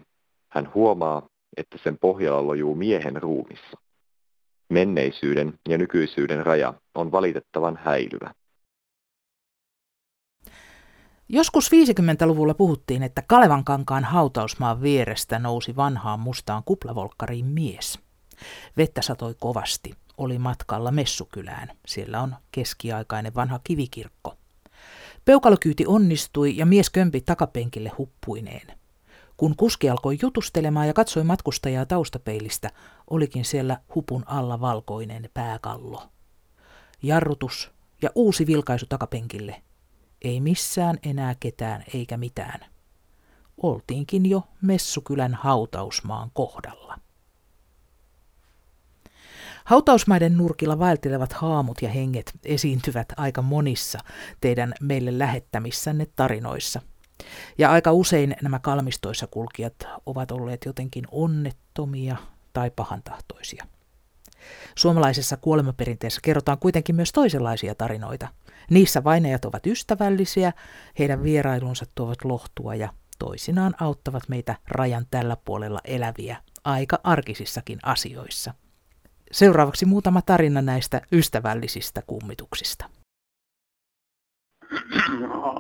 hän 0.52 0.72
huomaa, 0.74 1.28
että 1.58 1.78
sen 1.84 1.98
pohjalla 1.98 2.48
lojuu 2.48 2.76
miehen 2.76 3.22
ruumissa. 3.22 3.78
Menneisyyden 4.70 5.54
ja 5.70 5.78
nykyisyyden 5.78 6.46
raja 6.46 6.74
on 6.96 7.12
valitettavan 7.12 7.80
häilyvä. 7.84 8.34
Joskus 11.30 11.72
50-luvulla 11.72 12.54
puhuttiin, 12.54 13.04
että 13.04 13.24
Kalevankankaan 13.28 14.04
hautausmaan 14.04 14.82
vierestä 14.82 15.40
nousi 15.40 15.76
vanhaan 15.76 16.20
mustaan 16.20 16.64
kuplavolkkariin 16.66 17.46
mies. 17.46 18.00
Vettä 18.78 19.02
satoi 19.02 19.36
kovasti 19.40 19.94
oli 20.18 20.40
matkalla 20.40 20.92
Messukylään. 20.92 21.68
Siellä 21.88 22.22
on 22.22 22.36
keskiaikainen 22.52 23.36
vanha 23.36 23.60
kivikirkko. 23.64 24.38
Peukalokyyti 25.26 25.86
onnistui 25.88 26.58
ja 26.58 26.66
mies 26.66 26.90
kömpi 26.90 27.22
takapenkille 27.22 27.92
huppuineen. 27.98 28.78
Kun 29.38 29.56
kuski 29.56 29.90
alkoi 29.90 30.18
jutustelemaan 30.22 30.88
ja 30.88 30.94
katsoi 30.94 31.24
matkustajaa 31.24 31.86
taustapeilistä, 31.86 32.70
olikin 33.10 33.46
siellä 33.46 33.82
hupun 33.96 34.24
alla 34.28 34.62
valkoinen 34.62 35.30
pääkallo. 35.34 36.10
Jarrutus 37.04 37.72
ja 38.02 38.10
uusi 38.16 38.48
vilkaisu 38.48 38.86
takapenkille. 38.90 39.62
Ei 40.22 40.42
missään 40.42 40.98
enää 41.04 41.36
ketään 41.40 41.84
eikä 41.94 42.18
mitään. 42.18 42.60
Oltiinkin 43.64 44.26
jo 44.26 44.44
Messukylän 44.62 45.34
hautausmaan 45.34 46.32
kohdalla. 46.34 47.00
Hautausmaiden 49.68 50.38
nurkilla 50.38 50.80
vaeltelevat 50.80 51.34
haamut 51.34 51.82
ja 51.82 51.90
henget 51.90 52.32
esiintyvät 52.46 53.08
aika 53.18 53.42
monissa 53.42 54.00
teidän 54.42 54.74
meille 54.82 55.20
lähettämissänne 55.20 56.08
tarinoissa. 56.16 56.82
Ja 57.58 57.72
aika 57.72 57.92
usein 57.92 58.36
nämä 58.42 58.60
kalmistoissa 58.60 59.28
kulkijat 59.28 59.74
ovat 60.06 60.32
olleet 60.32 60.66
jotenkin 60.66 61.04
onnettomia 61.12 62.18
tai 62.54 62.72
pahantahtoisia. 62.76 63.66
Suomalaisessa 64.76 65.38
kuolemaperinteessä 65.38 66.22
kerrotaan 66.24 66.60
kuitenkin 66.60 66.96
myös 66.96 67.12
toisenlaisia 67.12 67.76
tarinoita. 67.76 68.28
Niissä 68.70 69.04
vainajat 69.04 69.46
ovat 69.46 69.68
ystävällisiä, 69.68 70.54
heidän 71.00 71.24
vierailunsa 71.24 71.86
tuovat 71.96 72.26
lohtua 72.26 72.76
ja 72.76 72.90
toisinaan 73.20 73.74
auttavat 73.80 74.24
meitä 74.30 74.56
rajan 74.68 75.06
tällä 75.12 75.38
puolella 75.46 75.80
eläviä 75.86 76.38
aika 76.64 77.00
arkisissakin 77.04 77.80
asioissa– 77.84 78.54
Seuraavaksi 79.32 79.86
muutama 79.86 80.22
tarina 80.22 80.62
näistä 80.62 81.02
ystävällisistä 81.12 82.02
kummituksista. 82.08 82.86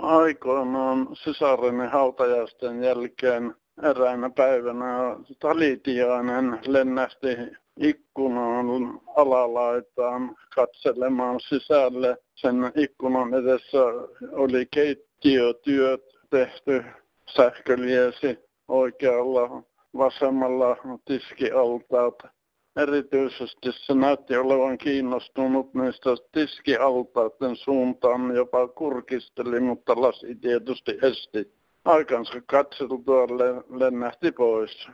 Aikoinaan 0.02 1.08
sisareni 1.14 1.88
hautajaisten 1.88 2.84
jälkeen 2.84 3.56
eräänä 3.84 4.30
päivänä 4.30 5.16
talitiainen 5.40 6.60
lennähti 6.68 7.28
ikkunan 7.80 8.66
alalaitaan 9.16 10.36
katselemaan 10.56 11.40
sisälle. 11.40 12.18
Sen 12.36 12.56
ikkunan 12.76 13.34
edessä 13.34 13.78
oli 14.32 14.68
keittiötyöt 14.72 16.02
tehty 16.30 16.84
sähköliesi 17.36 18.40
oikealla 18.68 19.64
vasemmalla 19.98 20.78
tiskialtaat. 21.06 22.37
Erityisesti 22.78 23.70
se 23.72 23.94
näytti 23.94 24.38
olevan 24.38 24.78
kiinnostunut 24.78 25.74
niistä 25.74 26.10
tiskialtaiden 26.32 27.56
suuntaan, 27.56 28.36
jopa 28.36 28.68
kurkisteli, 28.68 29.60
mutta 29.60 30.02
lasi 30.02 30.36
tietysti 30.36 30.92
esti. 31.02 31.54
Aikansa 31.86 32.42
katseltua 32.46 33.28
lennähti 33.70 34.32
pois. 34.32 34.88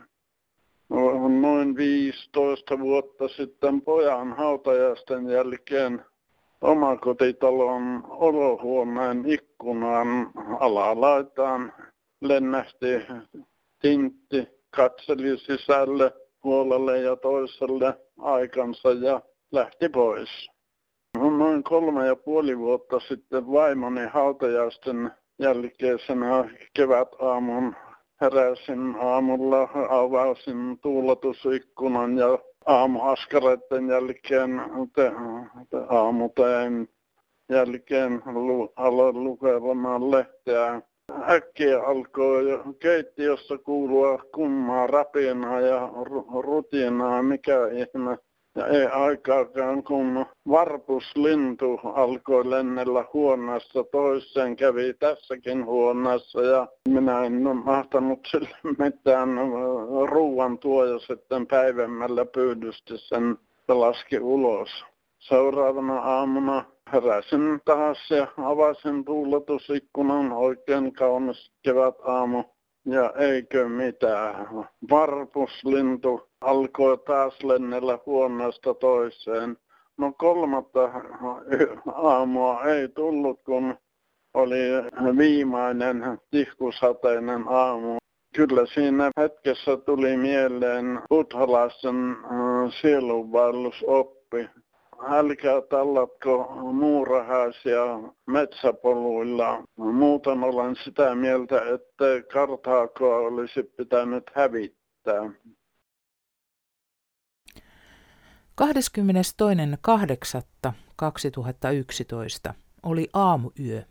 Noin 1.40 1.76
15 1.76 2.78
vuotta 2.78 3.28
sitten 3.28 3.82
pojan 3.82 4.32
hautajaisten 4.32 5.28
jälkeen 5.28 6.04
omakotitalon 6.60 8.04
olohuoneen 8.08 9.24
ikkunan 9.26 10.30
alalaitaan 10.60 11.72
lennähti 12.20 12.86
tintti, 13.80 14.48
katseli 14.70 15.38
sisälle 15.38 16.12
puolelle 16.44 16.98
ja 16.98 17.16
toiselle 17.16 17.94
aikansa 18.18 18.90
ja 18.90 19.20
lähti 19.52 19.88
pois. 19.88 20.50
Noin 21.38 21.62
kolme 21.62 22.06
ja 22.06 22.16
puoli 22.16 22.58
vuotta 22.58 23.00
sitten 23.00 23.52
vaimoni 23.52 24.06
hautajaisten 24.06 25.10
jälkeisenä 25.38 26.50
kevätaamun 26.76 27.76
heräsin 28.20 28.96
aamulla, 29.00 29.68
avasin 29.88 30.78
tuuletusikkunan 30.82 32.18
ja 32.18 32.38
aamuaskareiden 32.66 33.88
jälkeen 33.88 34.62
te, 34.94 35.12
te, 35.70 35.76
aamuteen 35.88 36.88
jälkeen 37.48 38.22
lu, 38.26 38.72
aloin 38.76 39.24
lukemaan 39.24 40.10
lehteä. 40.10 40.82
Äkkiä 41.28 41.82
alkoi 41.82 42.44
keittiössä 42.78 43.58
kuulua 43.58 44.18
kummaa 44.34 44.86
rapinaa 44.86 45.60
ja 45.60 45.88
rutinaa, 46.42 47.22
mikä 47.22 47.66
ihme 47.66 48.18
ja 48.56 48.66
ei 48.66 48.86
aikaakaan, 48.86 49.82
kun 49.82 50.26
varpuslintu 50.50 51.80
alkoi 51.84 52.50
lennellä 52.50 53.04
huoneessa 53.12 53.84
toiseen, 53.92 54.56
kävi 54.56 54.94
tässäkin 54.94 55.66
huoneessa 55.66 56.42
ja 56.42 56.68
minä 56.88 57.24
en 57.24 57.42
mahtanut 57.64 58.20
sille 58.30 58.56
mitään 58.78 59.28
ruuan 60.08 60.58
tuoja 60.58 60.98
sitten 60.98 61.46
päivemmällä 61.46 62.24
pyydysti 62.24 62.98
sen 62.98 63.38
laski 63.68 64.18
ulos. 64.18 64.84
Seuraavana 65.28 65.98
aamuna 65.98 66.64
heräsin 66.92 67.60
taas 67.64 68.10
ja 68.10 68.26
avasin 68.36 69.04
tuuletusikkunan 69.04 70.32
oikein 70.32 70.92
kaunis 70.92 71.52
kevät 71.62 71.94
aamu 72.04 72.44
ja 72.86 73.12
eikö 73.18 73.68
mitään. 73.68 74.46
Varpuslintu 74.90 76.28
alkoi 76.40 76.98
taas 76.98 77.44
lennellä 77.44 77.98
huoneesta 78.06 78.74
toiseen. 78.74 79.56
No 79.98 80.12
kolmatta 80.12 80.90
aamua 81.94 82.64
ei 82.64 82.88
tullut, 82.88 83.40
kun 83.44 83.74
oli 84.34 84.60
viimeinen 85.18 86.18
tihkusateinen 86.30 87.44
aamu. 87.48 87.96
Kyllä 88.36 88.66
siinä 88.66 89.10
hetkessä 89.16 89.76
tuli 89.76 90.16
mieleen 90.16 91.00
buddhalaisen 91.08 92.10
äh, 92.24 92.72
sielunvaellusoppi 92.80 94.48
älkää 95.08 95.60
tallatko 95.60 96.48
muurahaisia 96.72 97.84
metsäpoluilla. 98.26 99.64
Muuten 99.76 100.42
olen 100.42 100.76
sitä 100.84 101.14
mieltä, 101.14 101.56
että 101.56 102.04
Kartaakoa 102.32 103.16
olisi 103.16 103.62
pitänyt 103.62 104.30
hävittää. 104.34 105.30
22.8.2011 112.48 112.54
oli 112.82 113.08
aamuyö. 113.12 113.82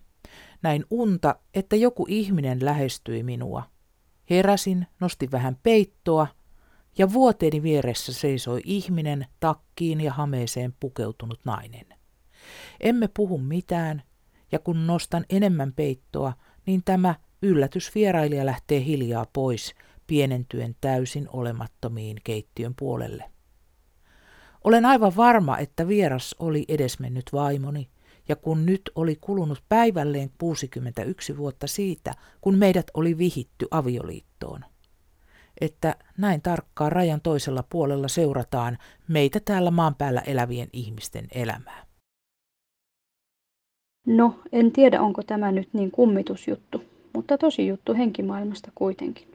Näin 0.62 0.86
unta, 0.90 1.36
että 1.54 1.76
joku 1.76 2.06
ihminen 2.10 2.66
lähestyi 2.66 3.24
minua. 3.24 3.64
Heräsin, 4.30 4.88
nostin 5.00 5.32
vähän 5.32 5.58
peittoa– 5.64 6.28
ja 6.98 7.14
vuoteeni 7.14 7.64
vieressä 7.64 8.14
seisoi 8.14 8.62
ihminen, 8.64 9.26
takkiin 9.40 10.02
ja 10.02 10.14
hameeseen 10.14 10.74
pukeutunut 10.80 11.40
nainen. 11.46 11.86
Emme 12.80 13.08
puhu 13.08 13.38
mitään, 13.38 14.04
ja 14.52 14.60
kun 14.60 14.88
nostan 14.88 15.26
enemmän 15.30 15.74
peittoa, 15.74 16.34
niin 16.66 16.82
tämä 16.86 17.16
yllätysvierailija 17.42 18.46
lähtee 18.46 18.84
hiljaa 18.86 19.26
pois, 19.34 19.76
pienentyen 20.08 20.76
täysin 20.82 21.30
olemattomiin 21.34 22.18
keittiön 22.24 22.74
puolelle. 22.80 23.24
Olen 24.64 24.86
aivan 24.86 25.16
varma, 25.16 25.58
että 25.58 25.88
vieras 25.88 26.36
oli 26.40 26.66
edesmennyt 26.68 27.26
vaimoni, 27.34 27.90
ja 28.30 28.36
kun 28.36 28.66
nyt 28.66 28.92
oli 28.96 29.16
kulunut 29.16 29.64
päivälleen 29.70 30.30
61 30.38 31.38
vuotta 31.38 31.68
siitä, 31.68 32.14
kun 32.42 32.58
meidät 32.58 32.88
oli 32.94 33.18
vihitty 33.18 33.68
avioliittoon, 33.72 34.66
että 35.63 35.95
näin 36.17 36.41
tarkkaan 36.41 36.91
rajan 36.91 37.21
toisella 37.21 37.63
puolella 37.69 38.08
seurataan 38.08 38.78
meitä 39.08 39.39
täällä 39.45 39.71
maan 39.71 39.95
päällä 39.95 40.21
elävien 40.21 40.67
ihmisten 40.73 41.28
elämää. 41.36 41.84
No, 44.08 44.39
en 44.52 44.71
tiedä 44.71 45.02
onko 45.02 45.23
tämä 45.23 45.52
nyt 45.52 45.69
niin 45.73 45.91
kummitusjuttu, 45.91 46.84
mutta 47.13 47.38
tosi 47.38 47.67
juttu 47.67 47.93
henkimaailmasta 47.93 48.71
kuitenkin. 48.76 49.28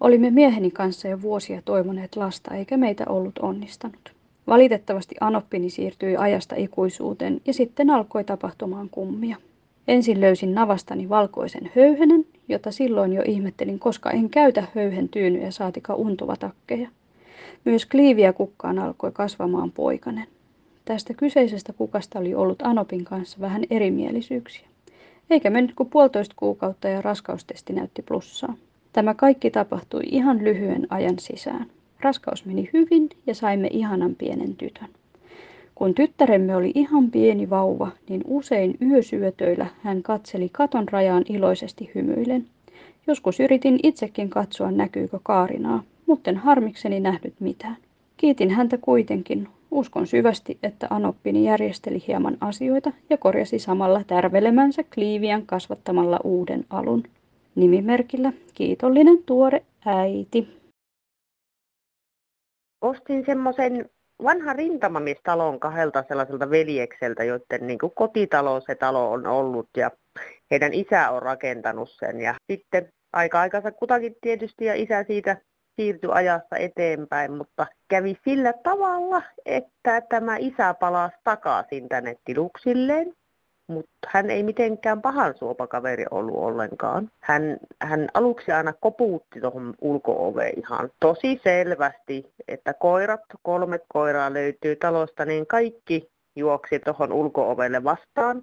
Olimme 0.00 0.30
mieheni 0.30 0.70
kanssa 0.70 1.08
jo 1.08 1.22
vuosia 1.22 1.62
toivoneet 1.62 2.16
lasta, 2.16 2.54
eikä 2.54 2.76
meitä 2.76 3.04
ollut 3.08 3.38
onnistanut. 3.38 4.12
Valitettavasti 4.46 5.14
Anoppini 5.20 5.70
siirtyi 5.70 6.16
ajasta 6.16 6.54
ikuisuuteen 6.56 7.40
ja 7.46 7.54
sitten 7.54 7.90
alkoi 7.90 8.24
tapahtumaan 8.24 8.90
kummia. 8.90 9.36
Ensin 9.88 10.20
löysin 10.20 10.54
navastani 10.54 11.08
valkoisen 11.08 11.70
höyhenen, 11.76 12.26
jota 12.48 12.72
silloin 12.72 13.12
jo 13.12 13.22
ihmettelin, 13.26 13.78
koska 13.78 14.10
en 14.10 14.30
käytä 14.30 14.64
höyhen 14.74 15.08
tyynyjä 15.08 15.50
saatika 15.50 15.94
untuvatakkeja. 15.94 16.88
Myös 17.64 17.86
kliiviä 17.86 18.32
kukkaan 18.32 18.78
alkoi 18.78 19.12
kasvamaan 19.12 19.72
poikanen. 19.72 20.26
Tästä 20.84 21.14
kyseisestä 21.14 21.72
kukasta 21.72 22.18
oli 22.18 22.34
ollut 22.34 22.62
Anopin 22.62 23.04
kanssa 23.04 23.40
vähän 23.40 23.62
erimielisyyksiä. 23.70 24.68
Eikä 25.30 25.50
mennyt 25.50 25.74
kuin 25.76 25.90
puolitoista 25.90 26.34
kuukautta 26.38 26.88
ja 26.88 27.02
raskaustesti 27.02 27.72
näytti 27.72 28.02
plussaa. 28.02 28.56
Tämä 28.92 29.14
kaikki 29.14 29.50
tapahtui 29.50 30.02
ihan 30.06 30.44
lyhyen 30.44 30.86
ajan 30.90 31.18
sisään. 31.18 31.66
Raskaus 32.00 32.44
meni 32.44 32.70
hyvin 32.72 33.08
ja 33.26 33.34
saimme 33.34 33.68
ihanan 33.72 34.14
pienen 34.14 34.56
tytön. 34.56 34.88
Kun 35.76 35.94
tyttäremme 35.94 36.56
oli 36.56 36.72
ihan 36.74 37.10
pieni 37.10 37.50
vauva, 37.50 37.88
niin 38.08 38.20
usein 38.26 38.76
yösyötöillä 38.82 39.66
hän 39.82 40.02
katseli 40.02 40.48
katon 40.52 40.88
rajaan 40.88 41.24
iloisesti 41.28 41.90
hymyillen. 41.94 42.46
Joskus 43.06 43.40
yritin 43.40 43.80
itsekin 43.82 44.30
katsoa 44.30 44.70
näkyykö 44.70 45.18
Kaarinaa, 45.22 45.82
mutten 46.06 46.36
harmikseni 46.36 47.00
nähnyt 47.00 47.34
mitään. 47.40 47.76
Kiitin 48.16 48.50
häntä 48.50 48.78
kuitenkin. 48.78 49.48
Uskon 49.70 50.06
syvästi, 50.06 50.58
että 50.62 50.86
Anoppini 50.90 51.44
järjesteli 51.44 52.04
hieman 52.06 52.36
asioita 52.40 52.92
ja 53.10 53.16
korjasi 53.16 53.58
samalla 53.58 54.04
tärvelemänsä 54.06 54.84
kliivian 54.94 55.46
kasvattamalla 55.46 56.20
uuden 56.24 56.64
alun. 56.70 57.02
Nimimerkillä 57.54 58.32
kiitollinen 58.54 59.18
tuore 59.26 59.62
äiti. 59.86 60.48
Ostin 62.80 63.24
semmoisen 63.26 63.90
vanha 64.22 64.52
rintamamiestalon 64.52 65.60
kahdelta 65.60 66.04
sellaiselta 66.08 66.50
veljekseltä, 66.50 67.24
joiden 67.24 67.66
niin 67.66 67.78
kuin 67.78 67.92
kotitalo 67.94 68.60
se 68.60 68.74
talo 68.74 69.12
on 69.12 69.26
ollut 69.26 69.68
ja 69.76 69.90
heidän 70.50 70.74
isä 70.74 71.10
on 71.10 71.22
rakentanut 71.22 71.90
sen. 71.90 72.20
Ja 72.20 72.34
sitten 72.50 72.92
aika 73.12 73.40
aikansa 73.40 73.72
kutakin 73.72 74.16
tietysti 74.20 74.64
ja 74.64 74.74
isä 74.74 75.04
siitä 75.06 75.36
siirtyi 75.76 76.10
ajassa 76.12 76.56
eteenpäin, 76.56 77.32
mutta 77.32 77.66
kävi 77.88 78.16
sillä 78.24 78.52
tavalla, 78.62 79.22
että 79.46 80.00
tämä 80.00 80.36
isä 80.36 80.74
palasi 80.74 81.16
takaisin 81.24 81.88
tänne 81.88 82.16
tiluksilleen 82.24 83.14
mutta 83.66 84.08
hän 84.08 84.30
ei 84.30 84.42
mitenkään 84.42 85.02
pahan 85.02 85.34
suopakaveri 85.38 86.04
ollut 86.10 86.36
ollenkaan. 86.36 87.10
Hän, 87.20 87.58
hän 87.82 88.08
aluksi 88.14 88.52
aina 88.52 88.72
kopuutti 88.72 89.40
tuohon 89.40 89.74
ulko 89.80 90.34
ihan 90.56 90.90
tosi 91.00 91.40
selvästi, 91.44 92.32
että 92.48 92.74
koirat, 92.74 93.20
kolme 93.42 93.80
koiraa 93.88 94.32
löytyy 94.32 94.76
talosta, 94.76 95.24
niin 95.24 95.46
kaikki 95.46 96.10
juoksi 96.36 96.78
tuohon 96.78 97.12
ulko 97.12 97.56
vastaan. 97.84 98.42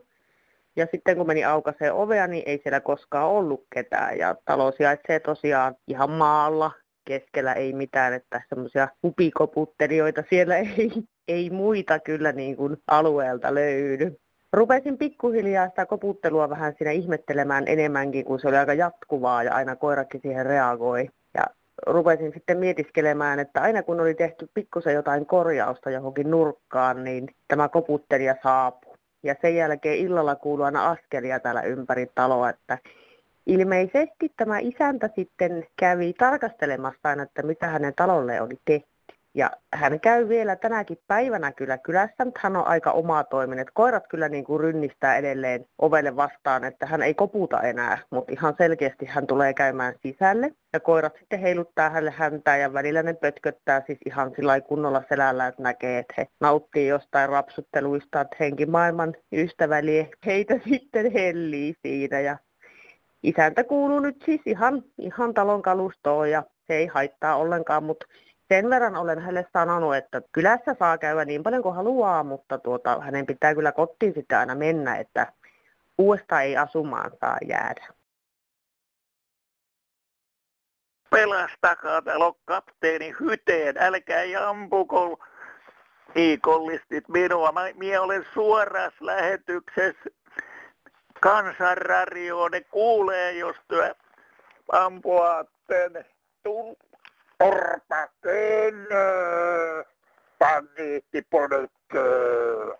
Ja 0.75 0.87
sitten 0.91 1.17
kun 1.17 1.27
meni 1.27 1.43
aukaisee 1.45 1.91
ovea, 1.91 2.27
niin 2.27 2.43
ei 2.45 2.59
siellä 2.63 2.79
koskaan 2.79 3.29
ollut 3.29 3.65
ketään. 3.73 4.17
Ja 4.17 4.35
talo 4.45 4.71
sijaitsee 4.71 5.19
tosiaan 5.19 5.75
ihan 5.87 6.09
maalla, 6.09 6.71
keskellä 7.05 7.53
ei 7.53 7.73
mitään, 7.73 8.13
että 8.13 8.41
semmoisia 8.49 8.87
upikoputtelijoita 9.03 10.23
siellä 10.29 10.57
ei, 10.77 10.91
ei 11.27 11.49
muita 11.49 11.99
kyllä 11.99 12.31
niin 12.31 12.55
kuin 12.55 12.77
alueelta 12.87 13.55
löydy. 13.55 14.19
Rupesin 14.53 14.97
pikkuhiljaa 14.97 15.69
sitä 15.69 15.85
koputtelua 15.85 16.49
vähän 16.49 16.73
siinä 16.77 16.91
ihmettelemään 16.91 17.63
enemmänkin, 17.67 18.25
kun 18.25 18.39
se 18.39 18.47
oli 18.47 18.57
aika 18.57 18.73
jatkuvaa 18.73 19.43
ja 19.43 19.53
aina 19.53 19.75
koirakin 19.75 20.21
siihen 20.21 20.45
reagoi. 20.45 21.09
Ja 21.33 21.43
rupesin 21.87 22.33
sitten 22.33 22.57
mietiskelemään, 22.57 23.39
että 23.39 23.61
aina 23.61 23.83
kun 23.83 23.99
oli 23.99 24.13
tehty 24.13 24.49
pikkusen 24.53 24.93
jotain 24.93 25.25
korjausta 25.25 25.89
johonkin 25.89 26.31
nurkkaan, 26.31 27.03
niin 27.03 27.27
tämä 27.47 27.69
koputtelija 27.69 28.35
saapui. 28.43 28.97
Ja 29.23 29.35
sen 29.41 29.55
jälkeen 29.55 29.97
illalla 29.97 30.35
kuului 30.35 30.65
aina 30.65 30.89
askelia 30.89 31.39
täällä 31.39 31.61
ympäri 31.61 32.07
taloa, 32.15 32.49
että 32.49 32.77
ilmeisesti 33.45 34.31
tämä 34.37 34.59
isäntä 34.59 35.09
sitten 35.15 35.65
kävi 35.75 36.13
tarkastelemassa 36.13 36.99
aina, 37.03 37.23
että 37.23 37.43
mitä 37.43 37.67
hänen 37.67 37.93
talolle 37.95 38.41
oli 38.41 38.59
tehty. 38.65 38.92
Ja 39.35 39.51
hän 39.73 39.99
käy 39.99 40.29
vielä 40.29 40.55
tänäkin 40.55 40.97
päivänä 41.07 41.51
kyllä 41.51 41.77
kylässä, 41.77 42.25
mutta 42.25 42.39
hän 42.43 42.55
on 42.55 42.67
aika 42.67 42.91
oma 42.91 43.23
toiminen. 43.23 43.65
Koirat 43.73 44.07
kyllä 44.07 44.29
niin 44.29 44.43
kuin 44.43 44.59
rynnistää 44.59 45.17
edelleen 45.17 45.65
ovelle 45.79 46.15
vastaan, 46.15 46.63
että 46.63 46.85
hän 46.85 47.01
ei 47.01 47.13
koputa 47.13 47.61
enää, 47.61 47.97
mutta 48.09 48.31
ihan 48.31 48.55
selkeästi 48.57 49.05
hän 49.05 49.27
tulee 49.27 49.53
käymään 49.53 49.93
sisälle. 50.01 50.51
Ja 50.73 50.79
koirat 50.79 51.13
sitten 51.19 51.39
heiluttaa 51.39 51.89
hänelle 51.89 52.11
häntää 52.11 52.57
ja 52.57 52.73
välillä 52.73 53.03
ne 53.03 53.13
pötköttää 53.13 53.83
siis 53.85 53.99
ihan 54.05 54.31
sillä 54.35 54.61
kunnolla 54.61 55.03
selällä, 55.09 55.47
että 55.47 55.63
näkee, 55.63 55.99
että 55.99 56.13
he 56.17 56.27
nauttii 56.39 56.87
jostain 56.87 57.29
rapsutteluista, 57.29 58.21
että 58.21 58.35
henkimaailman 58.39 59.15
ystäväli 59.31 60.09
heitä 60.25 60.59
sitten 60.69 61.11
hellii 61.11 61.75
siinä. 61.81 62.19
Ja 62.19 62.37
isäntä 63.23 63.63
kuuluu 63.63 63.99
nyt 63.99 64.23
siis 64.25 64.41
ihan, 64.45 64.83
ihan 64.97 65.33
talon 65.33 65.61
kalustoon 65.61 66.31
ja 66.31 66.43
se 66.67 66.75
ei 66.75 66.87
haittaa 66.87 67.35
ollenkaan, 67.35 67.83
mutta 67.83 68.05
sen 68.53 68.69
verran 68.69 68.95
olen 68.95 69.19
hänelle 69.19 69.45
sanonut, 69.53 69.95
että 69.95 70.21
kylässä 70.31 70.75
saa 70.79 70.97
käydä 70.97 71.25
niin 71.25 71.43
paljon 71.43 71.63
kuin 71.63 71.75
haluaa, 71.75 72.23
mutta 72.23 72.57
tuota, 72.57 72.99
hänen 72.99 73.25
pitää 73.25 73.55
kyllä 73.55 73.71
kotiin 73.71 74.13
sitten 74.13 74.37
aina 74.37 74.55
mennä, 74.55 74.95
että 74.97 75.33
uudestaan 75.97 76.43
ei 76.43 76.57
asumaan 76.57 77.11
saa 77.21 77.37
jäädä. 77.47 77.87
Pelastakaa, 81.09 82.01
on 82.15 82.33
kapteeni 82.45 83.13
Hyteen, 83.19 83.75
älkää 83.79 84.23
jampuko 84.23 85.19
viikollistit 86.15 87.09
minua. 87.09 87.51
Mä, 87.51 87.61
minä 87.75 88.01
olen 88.01 88.25
suorassa 88.33 89.05
lähetyksessä 89.05 90.09
kansanradioon, 91.19 92.51
ne 92.51 92.61
kuulee, 92.61 93.31
jos 93.31 93.55
työ 93.67 93.95
ampuatte. 94.71 95.91
Orpa 96.45 96.92
bandiitti 100.39 101.21
ponökkö. 101.29 102.77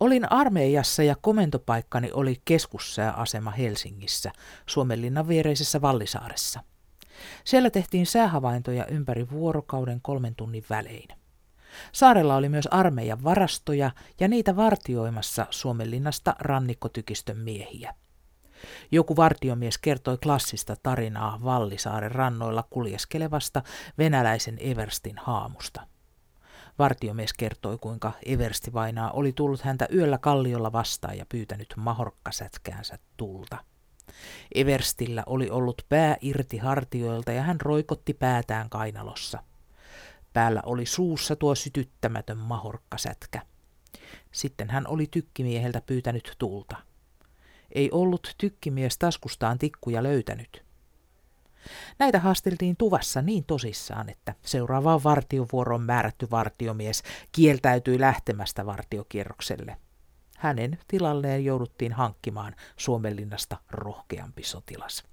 Olin 0.00 0.32
armeijassa 0.32 1.02
ja 1.02 1.16
komentopaikkani 1.20 2.10
oli 2.12 2.40
keskussääasema 2.44 3.50
Helsingissä, 3.50 4.32
Suomenlinnan 4.66 5.28
viereisessä 5.28 5.80
Vallisaaressa. 5.80 6.60
Siellä 7.44 7.70
tehtiin 7.70 8.06
säähavaintoja 8.06 8.86
ympäri 8.86 9.30
vuorokauden 9.30 10.00
kolmen 10.00 10.34
tunnin 10.34 10.64
välein. 10.70 11.08
Saarella 11.92 12.36
oli 12.36 12.48
myös 12.48 12.66
armeijan 12.66 13.24
varastoja 13.24 13.90
ja 14.20 14.28
niitä 14.28 14.56
vartioimassa 14.56 15.46
Suomenlinnasta 15.50 16.36
rannikkotykistön 16.38 17.38
miehiä. 17.38 17.94
Joku 18.92 19.16
vartiomies 19.16 19.78
kertoi 19.78 20.18
klassista 20.18 20.76
tarinaa 20.82 21.40
Vallisaaren 21.44 22.12
rannoilla 22.12 22.64
kuljeskelevasta 22.70 23.62
venäläisen 23.98 24.56
Everstin 24.60 25.18
haamusta. 25.18 25.86
Vartiomies 26.78 27.32
kertoi, 27.32 27.78
kuinka 27.78 28.12
Eversti 28.26 28.72
vainaa 28.72 29.10
oli 29.10 29.32
tullut 29.32 29.60
häntä 29.60 29.88
yöllä 29.94 30.18
kalliolla 30.18 30.72
vastaan 30.72 31.18
ja 31.18 31.26
pyytänyt 31.28 31.74
mahorkkasätkäänsä 31.76 32.98
tulta. 33.16 33.56
Everstillä 34.54 35.22
oli 35.26 35.50
ollut 35.50 35.82
pää 35.88 36.16
irti 36.20 36.58
hartioilta 36.58 37.32
ja 37.32 37.42
hän 37.42 37.60
roikotti 37.60 38.14
päätään 38.14 38.70
kainalossa. 38.70 39.42
Päällä 40.32 40.62
oli 40.66 40.86
suussa 40.86 41.36
tuo 41.36 41.54
sytyttämätön 41.54 42.38
mahorkkasätkä. 42.38 43.42
Sitten 44.32 44.70
hän 44.70 44.86
oli 44.86 45.06
tykkimieheltä 45.10 45.80
pyytänyt 45.80 46.34
tulta. 46.38 46.76
Ei 47.74 47.90
ollut 47.92 48.34
tykkimies 48.38 48.98
taskustaan 48.98 49.58
tikkuja 49.58 50.02
löytänyt. 50.02 50.64
Näitä 51.98 52.18
haasteltiin 52.18 52.76
tuvassa 52.76 53.22
niin 53.22 53.44
tosissaan, 53.44 54.08
että 54.08 54.34
seuraavaan 54.42 55.04
vartiovuoroon 55.04 55.82
määrätty 55.82 56.30
vartiomies 56.30 57.02
kieltäytyi 57.32 58.00
lähtemästä 58.00 58.66
vartiokierrokselle. 58.66 59.76
Hänen 60.38 60.78
tilalleen 60.88 61.44
jouduttiin 61.44 61.92
hankkimaan 61.92 62.54
Suomenlinnasta 62.76 63.56
rohkeampi 63.70 64.42
sotilas. 64.42 65.04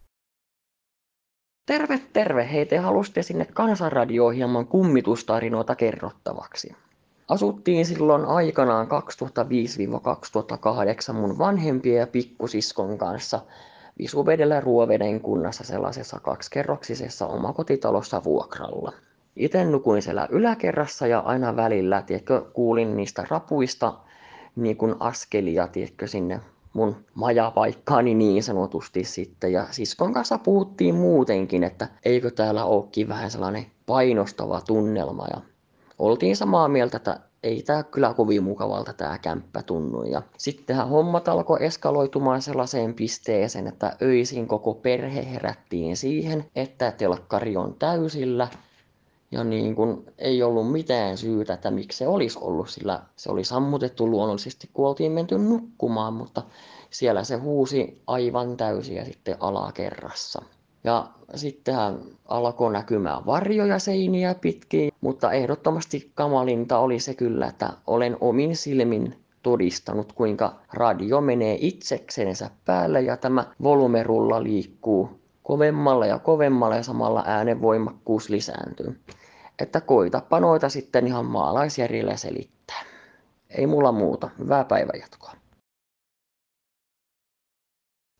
Terve, 1.65 2.01
terve! 2.13 2.51
Hei, 2.51 2.65
te 2.65 2.77
halusitte 2.77 3.21
sinne 3.21 3.45
kansanradio-ohjelman 3.45 4.67
kummitustarinoita 4.67 5.75
kerrottavaksi. 5.75 6.75
Asuttiin 7.31 7.85
silloin 7.85 8.25
aikanaan 8.25 8.87
2005-2008 11.11 11.13
mun 11.13 11.37
vanhempien 11.37 11.99
ja 11.99 12.07
pikkusiskon 12.07 12.97
kanssa 12.97 13.39
Visuvedellä 13.99 14.59
Ruoveden 14.59 15.21
kunnassa 15.21 15.63
sellaisessa 15.63 16.19
kaksikerroksisessa 16.19 17.27
omakotitalossa 17.27 18.23
vuokralla. 18.23 18.93
Itse 19.35 19.65
nukuin 19.65 20.01
siellä 20.01 20.27
yläkerrassa 20.31 21.07
ja 21.07 21.19
aina 21.19 21.55
välillä, 21.55 22.01
tiedätkö, 22.01 22.41
kuulin 22.53 22.97
niistä 22.97 23.25
rapuista 23.29 23.93
niin 24.55 24.77
kuin 24.77 24.95
askelia, 24.99 25.67
tiedätkö, 25.67 26.07
sinne 26.07 26.39
mun 26.73 26.95
majapaikkaani 27.13 28.13
niin 28.13 28.43
sanotusti 28.43 29.03
sitten. 29.03 29.51
Ja 29.51 29.67
siskon 29.71 30.13
kanssa 30.13 30.37
puhuttiin 30.37 30.95
muutenkin, 30.95 31.63
että 31.63 31.87
eikö 32.05 32.31
täällä 32.31 32.65
olekin 32.65 33.09
vähän 33.09 33.31
sellainen 33.31 33.65
painostava 33.85 34.61
tunnelma. 34.61 35.27
Ja 35.33 35.50
oltiin 36.01 36.37
samaa 36.37 36.67
mieltä, 36.67 36.97
että 36.97 37.19
ei 37.43 37.63
tämä 37.63 37.83
kyllä 37.83 38.13
kovin 38.13 38.43
mukavalta 38.43 38.93
tämä 38.93 39.17
kämppä 39.17 39.63
tunnu. 39.63 40.03
Ja 40.03 40.21
sittenhän 40.37 40.89
hommat 40.89 41.27
alkoi 41.27 41.65
eskaloitumaan 41.65 42.41
sellaiseen 42.41 42.93
pisteeseen, 42.93 43.67
että 43.67 43.97
öisin 44.01 44.47
koko 44.47 44.73
perhe 44.73 45.31
herättiin 45.31 45.97
siihen, 45.97 46.45
että 46.55 46.91
telkkari 46.91 47.57
on 47.57 47.75
täysillä. 47.79 48.47
Ja 49.31 49.43
niin 49.43 49.75
kun 49.75 50.05
ei 50.17 50.43
ollut 50.43 50.71
mitään 50.71 51.17
syytä, 51.17 51.53
että 51.53 51.71
miksi 51.71 51.97
se 51.97 52.07
olisi 52.07 52.39
ollut, 52.41 52.69
sillä 52.69 52.99
se 53.15 53.31
oli 53.31 53.43
sammutettu 53.43 54.09
luonnollisesti, 54.09 54.69
kun 54.73 54.87
oltiin 54.87 55.11
menty 55.11 55.37
nukkumaan, 55.37 56.13
mutta 56.13 56.43
siellä 56.89 57.23
se 57.23 57.35
huusi 57.35 58.01
aivan 58.07 58.57
täysiä 58.57 59.05
sitten 59.05 59.37
alakerrassa. 59.39 60.41
Ja 60.83 61.07
sittenhän 61.35 61.99
alkoi 62.25 62.71
näkymään 62.71 63.25
varjoja 63.25 63.79
seiniä 63.79 64.35
pitkin, 64.35 64.91
mutta 65.01 65.31
ehdottomasti 65.31 66.11
kamalinta 66.15 66.79
oli 66.79 66.99
se 66.99 67.13
kyllä, 67.13 67.47
että 67.47 67.69
olen 67.87 68.17
omin 68.21 68.55
silmin 68.55 69.15
todistanut, 69.43 70.13
kuinka 70.13 70.55
radio 70.73 71.21
menee 71.21 71.57
itseksensä 71.59 72.49
päälle 72.65 73.01
ja 73.01 73.17
tämä 73.17 73.45
volumerulla 73.63 74.43
liikkuu 74.43 75.09
kovemmalla 75.43 76.05
ja 76.05 76.19
kovemmalla 76.19 76.75
ja 76.75 76.83
samalla 76.83 77.23
äänen 77.27 77.61
voimakkuus 77.61 78.29
lisääntyy. 78.29 78.99
Että 79.59 79.81
koitapa 79.81 80.39
noita 80.39 80.69
sitten 80.69 81.07
ihan 81.07 81.25
maalaisjärjellä 81.25 82.17
selittää. 82.17 82.83
Ei 83.49 83.67
mulla 83.67 83.91
muuta. 83.91 84.29
Hyvää 84.39 84.63
päivänjatkoa. 84.63 85.33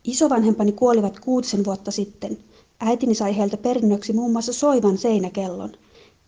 Isovanhempani 0.04 0.72
kuolivat 0.72 1.20
kuutisen 1.20 1.66
vuotta 1.66 1.92
sitten– 1.92 2.38
Äitini 2.82 3.16
sai 3.16 3.38
heiltä 3.38 3.58
perinnöksi 3.58 4.14
muun 4.14 4.32
muassa 4.32 4.54
soivan 4.54 4.98
seinäkellon. 4.98 5.72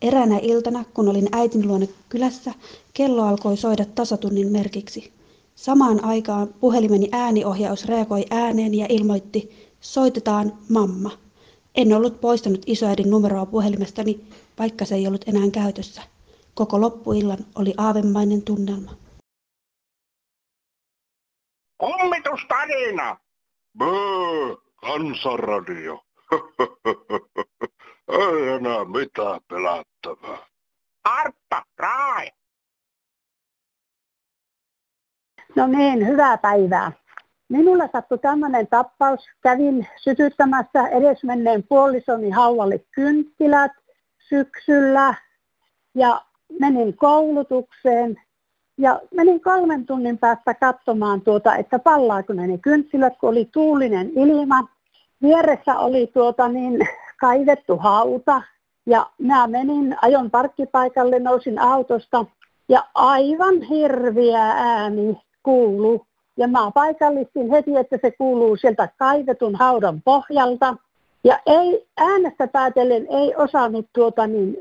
Eräänä 0.01 0.39
iltana, 0.41 0.83
kun 0.93 1.09
olin 1.09 1.27
äitini 1.31 1.65
luona 1.65 1.85
kylässä, 2.09 2.53
kello 2.93 3.23
alkoi 3.23 3.57
soida 3.57 3.85
tasatunnin 3.85 4.51
merkiksi. 4.51 5.13
Samaan 5.55 6.05
aikaan 6.05 6.47
puhelimeni 6.59 7.09
ääniohjaus 7.11 7.85
reagoi 7.85 8.25
ääneen 8.29 8.73
ja 8.73 8.85
ilmoitti, 8.89 9.69
soitetaan 9.81 10.57
mamma. 10.69 11.11
En 11.75 11.93
ollut 11.93 12.21
poistanut 12.21 12.61
isoäidin 12.65 13.09
numeroa 13.09 13.45
puhelimestani, 13.45 14.19
vaikka 14.59 14.85
se 14.85 14.95
ei 14.95 15.07
ollut 15.07 15.27
enää 15.27 15.49
käytössä. 15.51 16.01
Koko 16.53 16.81
loppuillan 16.81 17.45
oli 17.55 17.73
aavemainen 17.77 18.41
tunnelma. 18.41 18.91
Kummitustarina! 21.77 23.17
Böö, 23.77 24.55
kansanradio. 24.75 26.02
Ei 28.19 28.47
enää 28.47 28.85
mitään 28.85 29.39
pelättävää. 29.47 30.37
Arppa, 31.03 31.63
raai! 31.77 32.31
No 35.55 35.67
niin, 35.67 36.07
hyvää 36.07 36.37
päivää. 36.37 36.91
Minulla 37.49 37.89
sattui 37.91 38.17
tämmöinen 38.17 38.67
tappaus. 38.67 39.29
Kävin 39.41 39.87
sytyttämässä 39.97 40.87
edesmenneen 40.87 41.63
puolisoni 41.63 42.29
hauvalle 42.29 42.79
kynttilät 42.95 43.71
syksyllä 44.29 45.15
ja 45.95 46.25
menin 46.59 46.97
koulutukseen 46.97 48.21
ja 48.77 49.01
menin 49.15 49.41
kolmen 49.41 49.85
tunnin 49.85 50.17
päästä 50.17 50.53
katsomaan 50.53 51.21
tuota, 51.21 51.55
että 51.55 51.79
pallaako 51.79 52.33
ne, 52.33 52.47
ne 52.47 52.57
kynttilät, 52.57 53.13
kun 53.19 53.29
oli 53.29 53.49
tuulinen 53.51 54.11
ilma 54.15 54.67
Vieressä 55.23 55.77
oli 55.79 56.07
tuota 56.13 56.47
niin 56.47 56.87
kaivettu 57.19 57.77
hauta 57.77 58.41
ja 58.85 59.09
mä 59.17 59.47
menin, 59.47 59.95
ajon 60.01 60.31
parkkipaikalle, 60.31 61.19
nousin 61.19 61.59
autosta 61.59 62.25
ja 62.69 62.83
aivan 62.95 63.61
hirviä 63.61 64.45
ääni 64.45 65.21
kuulu. 65.43 66.05
Ja 66.37 66.47
mä 66.47 66.71
paikallistin 66.73 67.51
heti, 67.51 67.77
että 67.77 67.97
se 68.01 68.11
kuuluu 68.11 68.55
sieltä 68.57 68.89
kaivetun 68.97 69.55
haudan 69.55 70.01
pohjalta. 70.01 70.75
Ja 71.23 71.39
ei 71.45 71.87
äänestä 71.97 72.47
päätellen 72.47 73.07
ei 73.09 73.35
osannut 73.35 73.85
tuota 73.93 74.27
niin 74.27 74.57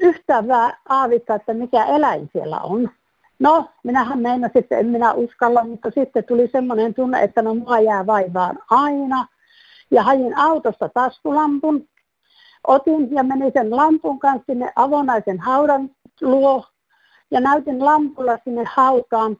yhtään 0.00 0.46
aavittaa, 0.88 1.36
että 1.36 1.54
mikä 1.54 1.84
eläin 1.84 2.30
siellä 2.32 2.60
on. 2.60 2.90
No, 3.38 3.64
minähän 3.82 4.18
meinasin, 4.18 4.58
että 4.58 4.78
en 4.78 4.86
minä 4.86 5.12
uskalla, 5.12 5.64
mutta 5.64 5.90
sitten 5.90 6.24
tuli 6.24 6.48
semmoinen 6.52 6.94
tunne, 6.94 7.22
että 7.22 7.42
no 7.42 7.54
mua 7.54 7.80
jää 7.80 8.06
vaivaan 8.06 8.58
aina. 8.70 9.26
Ja 9.94 10.02
hajin 10.02 10.38
autosta 10.38 10.88
taskulampun, 10.88 11.88
otin 12.66 13.14
ja 13.14 13.22
menin 13.22 13.52
sen 13.52 13.76
lampun 13.76 14.18
kanssa 14.18 14.44
sinne 14.46 14.72
avonaisen 14.76 15.40
haudan 15.40 15.90
luo 16.20 16.64
ja 17.30 17.40
näytin 17.40 17.84
lampulla 17.84 18.38
sinne 18.44 18.64
hautaan, 18.66 19.36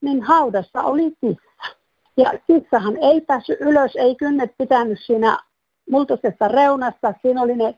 niin 0.00 0.22
haudassa 0.22 0.82
oli 0.82 1.12
kissa. 1.20 1.76
Ja 2.16 2.32
kissahan 2.46 2.96
ei 2.96 3.20
päässyt 3.20 3.60
ylös, 3.60 3.96
ei 3.96 4.14
kynnet 4.14 4.50
pitänyt 4.58 4.98
siinä 5.06 5.38
multaisessa 5.90 6.48
reunassa. 6.48 7.14
Siinä 7.22 7.42
oli 7.42 7.56
ne 7.56 7.74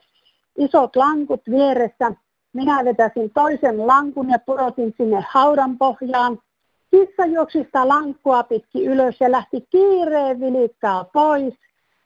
isot 0.59 0.97
lankut 0.97 1.43
vieressä. 1.51 2.13
Minä 2.53 2.85
vetäsin 2.85 3.31
toisen 3.35 3.87
lankun 3.87 4.31
ja 4.31 4.39
purotin 4.39 4.95
sinne 4.97 5.25
haudan 5.29 5.79
pohjaan. 5.79 6.39
Kissa 6.91 7.27
juoksi 7.27 7.59
sitä 7.59 7.89
lankkua 7.89 8.43
pitki 8.43 8.85
ylös 8.85 9.21
ja 9.21 9.33
lähti 9.33 9.67
kiireen 9.71 10.41
vilikkaa 10.41 11.05
pois. 11.05 11.55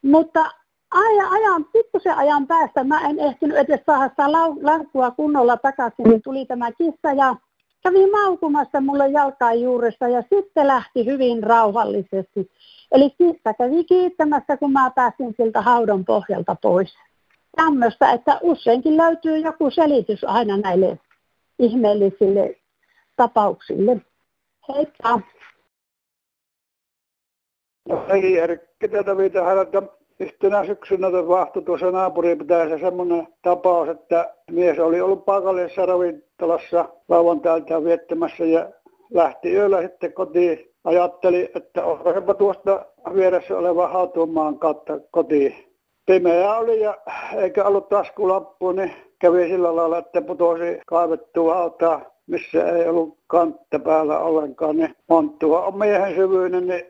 Mutta 0.03 0.51
ajan, 0.91 1.33
ajan, 1.33 1.65
pikkusen 1.65 2.17
ajan 2.17 2.47
päästä 2.47 2.85
mä 2.85 3.01
en 3.09 3.19
ehtinyt 3.19 3.57
edes 3.57 3.81
saada 3.87 4.09
sitä 4.09 4.33
lankkua 4.62 5.11
kunnolla 5.11 5.57
takaisin, 5.57 6.05
niin 6.05 6.23
tuli 6.23 6.47
tämä 6.47 6.73
kissa 6.73 7.12
ja 7.17 7.37
kävi 7.83 8.11
maukumassa 8.11 8.81
mulle 8.81 9.09
jalkaan 9.09 9.61
juuresta 9.61 10.09
ja 10.09 10.23
sitten 10.23 10.67
lähti 10.67 11.07
hyvin 11.07 11.43
rauhallisesti. 11.43 12.51
Eli 12.93 13.11
kissa 13.11 13.55
kävi 13.59 13.85
kiittämässä, 13.85 14.57
kun 14.57 14.73
mä 14.73 14.91
pääsin 14.95 15.35
siltä 15.37 15.61
haudon 15.62 16.05
pohjalta 16.05 16.57
pois. 16.62 16.95
Tämmöistä, 17.57 18.12
että 18.12 18.38
useinkin 18.43 18.97
löytyy 18.97 19.38
joku 19.38 19.71
selitys 19.71 20.25
aina 20.25 20.57
näille 20.57 20.99
ihmeellisille 21.59 22.57
tapauksille. 23.17 24.01
Heippa! 24.69 25.21
No 27.88 28.05
ei 28.09 28.38
Erkki, 28.38 28.88
tätä 28.88 29.16
pitää 29.16 29.61
että 29.62 29.83
yhtenä 30.21 30.66
syksynä 30.66 31.11
tapahtui 31.11 31.62
tuossa 31.62 31.90
naapuripitäjässä 31.90 32.79
semmoinen 32.79 33.29
tapaus, 33.42 33.88
että 33.88 34.35
mies 34.51 34.79
oli 34.79 35.01
ollut 35.01 35.25
paikallisessa 35.25 35.87
ravintolassa 35.87 36.88
lauantailta 37.09 37.85
viettämässä 37.85 38.45
ja 38.45 38.71
lähti 39.14 39.53
yöllä 39.55 39.83
sitten 39.83 40.12
kotiin. 40.12 40.68
Ajatteli, 40.85 41.51
että 41.55 41.85
onko 41.85 42.35
tuosta 42.35 42.87
vieressä 43.14 43.59
oleva 43.59 43.88
hautumaan 43.88 44.59
kautta 44.59 45.01
kotiin. 45.11 45.55
Pimeä 46.07 46.55
oli 46.55 46.81
ja 46.81 46.97
eikä 47.37 47.64
ollut 47.64 47.88
taskulappu, 47.88 48.73
niin 48.73 48.92
kävi 49.18 49.49
sillä 49.49 49.77
lailla, 49.77 49.99
että 49.99 50.23
putosi 50.23 50.81
kaivettua 50.87 51.55
hautaa, 51.55 52.01
missä 52.27 52.68
ei 52.68 52.88
ollut 52.88 53.18
kantta 53.27 53.79
päällä 53.79 54.18
ollenkaan. 54.18 54.77
Niin 54.77 54.95
monttua 55.09 55.62
on 55.62 55.79
miehen 55.79 56.14
syvyinen, 56.14 56.66
niin 56.66 56.83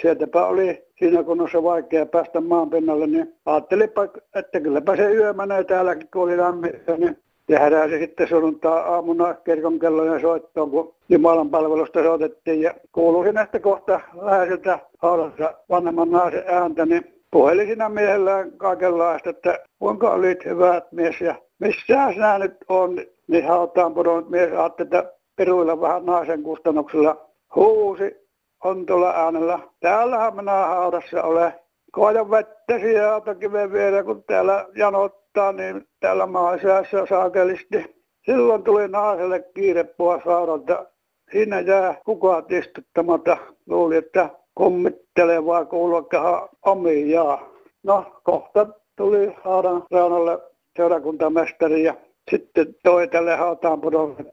sieltäpä 0.00 0.46
oli 0.46 0.82
siinä 0.98 1.22
kunnossa 1.22 1.62
vaikea 1.62 2.06
päästä 2.06 2.40
maan 2.40 2.70
pinnalle, 2.70 3.06
niin 3.06 3.34
ajattelipa, 3.46 4.08
että 4.34 4.60
kylläpä 4.60 4.96
se 4.96 5.14
yö 5.14 5.32
menee 5.32 5.64
täälläkin, 5.64 6.08
kun 6.12 6.22
oli 6.22 6.36
lämmintä, 6.36 6.96
niin 6.96 7.18
tehdään 7.46 7.90
se 7.90 7.98
sitten 7.98 8.28
sunnuntaa 8.28 8.80
aamuna 8.80 9.34
kirkon 9.34 9.78
kellojen 9.78 10.20
soittoon, 10.20 10.70
kun 10.70 10.94
Jumalan 11.08 11.50
palvelusta 11.50 12.02
soitettiin. 12.02 12.62
Ja 12.62 12.74
kuului 12.92 13.32
näistä 13.32 13.60
kohta 13.60 14.00
läheiseltä 14.22 14.78
haudassa 14.98 15.54
vanhemman 15.70 16.10
naisen 16.10 16.44
ääntä, 16.46 16.86
niin 16.86 17.22
puhelin 17.30 17.66
siinä 17.66 17.88
miehellään 17.88 18.52
kaikenlaista, 18.52 19.30
että 19.30 19.58
kuinka 19.78 20.10
olit 20.10 20.44
hyvät 20.44 20.92
mies 20.92 21.20
ja 21.20 21.34
missä 21.58 22.12
sinä 22.12 22.38
nyt 22.38 22.56
on, 22.68 22.98
niin 23.28 23.46
hautaan 23.48 23.94
pudonnut 23.94 24.30
mies 24.30 24.52
ajatteli, 24.52 24.86
että 24.86 25.12
peruilla 25.36 25.80
vähän 25.80 26.06
naisen 26.06 26.42
kustannuksella 26.42 27.26
huusi 27.54 28.21
on 28.64 28.86
tuolla 28.86 29.10
äänellä. 29.10 29.58
Täällähän 29.80 30.36
minä 30.36 30.52
haudassa 30.66 31.22
ole. 31.22 31.60
Koitan 31.92 32.30
vettä 32.30 32.78
siihen 32.78 33.12
autokiven 33.12 33.72
vielä, 33.72 34.04
kun 34.04 34.24
täällä 34.24 34.66
janottaa, 34.74 35.52
niin 35.52 35.88
täällä 36.00 36.26
maasäässä 36.26 37.06
saakelisti. 37.06 38.02
Silloin 38.26 38.62
tuli 38.62 38.88
naiselle 38.88 39.44
kiire 39.54 39.84
pois 39.84 40.24
haudalta. 40.24 40.86
Siinä 41.32 41.60
jää 41.60 41.94
kukaan 42.04 42.44
istuttamatta. 42.48 43.36
Luuli, 43.66 43.96
että 43.96 44.30
kummittelee 44.54 45.46
vaan 45.46 45.66
kuuluakaan 45.66 46.48
omiaan. 46.66 47.38
No, 47.82 48.20
kohta 48.22 48.66
tuli 48.96 49.34
haudan 49.44 49.82
reunalle 49.90 50.38
seurakuntamestari 50.76 51.82
ja 51.82 51.94
sitten 52.30 52.74
toi 52.82 53.08
tälle 53.08 53.36
hautaan 53.36 53.80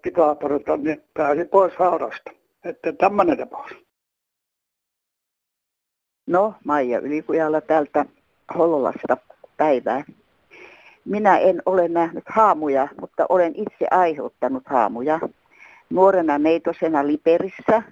pikatorta, 0.02 0.78
niin 0.78 1.04
pääsi 1.14 1.46
pois 1.46 1.76
haudasta. 1.76 2.32
Että 2.66 2.94
tämmöinen 2.94 3.38
tapaus. 3.38 3.89
No, 6.30 6.54
Maija 6.66 7.00
Ylikujalla 7.00 7.62
täältä 7.62 8.06
Hollolasta 8.58 9.18
päivää. 9.58 10.04
Minä 11.06 11.38
en 11.38 11.62
ole 11.66 11.88
nähnyt 11.88 12.24
haamuja, 12.28 12.88
mutta 13.02 13.26
olen 13.30 13.54
itse 13.56 13.88
aiheuttanut 13.92 14.64
haamuja. 14.66 15.20
Nuorena 15.90 16.38
neitosena 16.38 17.08
Liperissä 17.08 17.84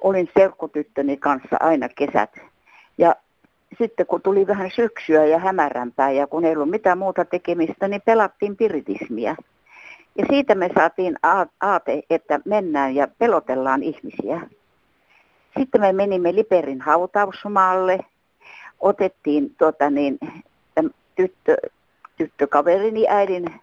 olin 0.00 0.28
serkkutyttöni 0.38 1.16
kanssa 1.16 1.56
aina 1.60 1.88
kesät. 1.88 2.30
Ja 2.98 3.16
sitten 3.78 4.06
kun 4.06 4.22
tuli 4.22 4.46
vähän 4.46 4.70
syksyä 4.74 5.24
ja 5.24 5.38
hämärämpää 5.38 6.10
ja 6.10 6.26
kun 6.26 6.44
ei 6.44 6.56
ollut 6.56 6.70
mitään 6.70 6.98
muuta 6.98 7.24
tekemistä, 7.24 7.88
niin 7.88 8.02
pelattiin 8.04 8.56
piritismiä. 8.56 9.36
Ja 10.18 10.24
siitä 10.30 10.54
me 10.54 10.70
saatiin 10.74 11.16
aate, 11.60 12.02
että 12.10 12.40
mennään 12.44 12.94
ja 12.94 13.08
pelotellaan 13.18 13.82
ihmisiä. 13.82 14.40
Sitten 15.58 15.80
me 15.80 15.92
menimme 15.92 16.34
Liperin 16.34 16.80
hautausmaalle, 16.80 17.98
otettiin 18.80 19.54
tota 19.58 19.90
niin, 19.90 20.18
tyttö, 21.16 21.56
tyttökaverini 22.16 23.08
äidin 23.08 23.60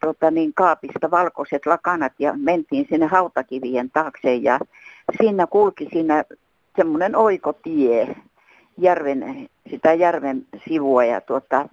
tota 0.00 0.30
niin, 0.30 0.54
kaapista 0.54 1.10
valkoiset 1.10 1.66
lakanat 1.66 2.12
ja 2.18 2.34
mentiin 2.36 2.86
sinne 2.88 3.06
hautakivien 3.06 3.90
taakse 3.90 4.34
ja 4.34 4.58
siinä 5.20 5.46
kulki 5.46 5.88
siinä 5.92 6.24
semmoinen 6.76 7.16
oikotie 7.16 8.16
järven, 8.78 9.48
sitä 9.70 9.92
järven 9.94 10.46
sivua 10.68 11.04
ja 11.04 11.20
tuota, 11.20 11.68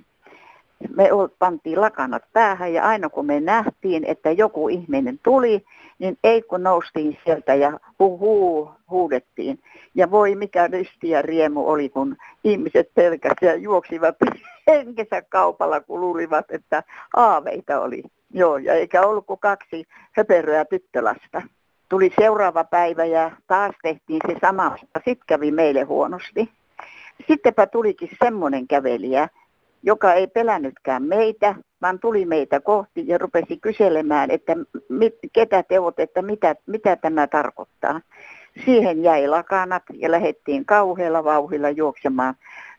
me 0.96 1.10
pantiin 1.40 1.82
lakanat 1.82 2.24
päähän 2.34 2.74
ja 2.74 2.84
aina 2.84 3.10
kun 3.10 3.26
me 3.26 3.40
nähtiin, 3.40 4.06
että 4.06 4.32
joku 4.32 4.70
ihminen 4.70 5.20
tuli, 5.24 5.66
niin 6.00 6.18
ei 6.24 6.42
kun 6.42 6.64
noustiin 6.64 7.18
sieltä 7.24 7.56
ja 7.56 7.80
huu 8.00 8.72
huudettiin. 8.90 9.60
Ja 9.96 10.12
voi 10.12 10.36
mikä 10.36 10.68
risti 10.68 11.10
ja 11.10 11.22
riemu 11.22 11.70
oli, 11.70 11.90
kun 11.90 12.18
ihmiset 12.44 12.94
pelkäsivät 12.94 13.42
ja 13.42 13.56
juoksivat 13.56 14.16
henkensä 14.68 15.22
kaupalla, 15.22 15.82
kun 15.82 16.02
luulivat, 16.02 16.46
että 16.52 16.84
aaveita 17.16 17.82
oli. 17.82 18.04
Joo, 18.34 18.58
ja 18.58 18.74
eikä 18.74 19.02
ollut 19.02 19.26
kuin 19.26 19.40
kaksi 19.40 19.88
höperöä 20.12 20.66
tyttölasta. 20.66 21.42
Tuli 21.90 22.12
seuraava 22.20 22.64
päivä 22.64 23.06
ja 23.06 23.32
taas 23.48 23.76
tehtiin 23.84 24.22
se 24.28 24.36
sama, 24.42 24.70
mutta 24.70 25.02
sitten 25.06 25.28
kävi 25.28 25.52
meille 25.52 25.82
huonosti. 25.82 26.50
Sittenpä 27.28 27.68
tulikin 27.68 28.10
semmoinen 28.24 28.68
kävelijä, 28.68 29.30
joka 29.84 30.14
ei 30.14 30.28
pelännytkään 30.28 31.04
meitä, 31.04 31.56
vaan 31.82 32.00
tuli 32.00 32.26
meitä 32.26 32.60
kohti 32.60 33.04
ja 33.08 33.18
rupesi 33.18 33.58
kyselemään, 33.58 34.32
että 34.32 34.56
mit, 34.90 35.16
ketä 35.34 35.64
te 35.64 35.80
olette, 35.80 36.04
että 36.04 36.22
mitä, 36.22 36.56
mitä 36.66 36.96
tämä 36.96 37.28
tarkoittaa. 37.28 38.02
Siihen 38.66 39.04
jäi 39.04 39.28
lakanat 39.28 39.84
ja 39.94 40.12
lähdettiin 40.12 40.66
kauhealla 40.66 41.24
vauhilla 41.24 41.70
juoksemaan 41.70 42.36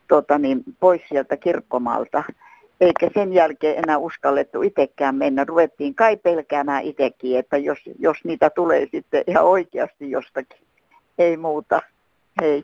tota 0.07 0.37
niin, 0.37 0.63
pois 0.79 1.01
sieltä 1.09 1.37
kirkkomalta. 1.37 2.23
Eikä 2.81 3.09
sen 3.13 3.33
jälkeen 3.33 3.77
enää 3.77 3.97
uskallettu 3.97 4.61
itsekään 4.61 5.15
mennä. 5.15 5.43
Ruvettiin 5.43 5.95
kai 5.95 6.17
pelkäämään 6.17 6.83
itsekin, 6.83 7.39
että 7.39 7.57
jos, 7.57 7.79
jos 7.99 8.17
niitä 8.23 8.49
tulee 8.49 8.87
sitten 8.91 9.23
ihan 9.27 9.45
oikeasti 9.45 10.11
jostakin. 10.11 10.67
Ei 11.17 11.37
muuta. 11.37 11.81
Hei. 12.41 12.63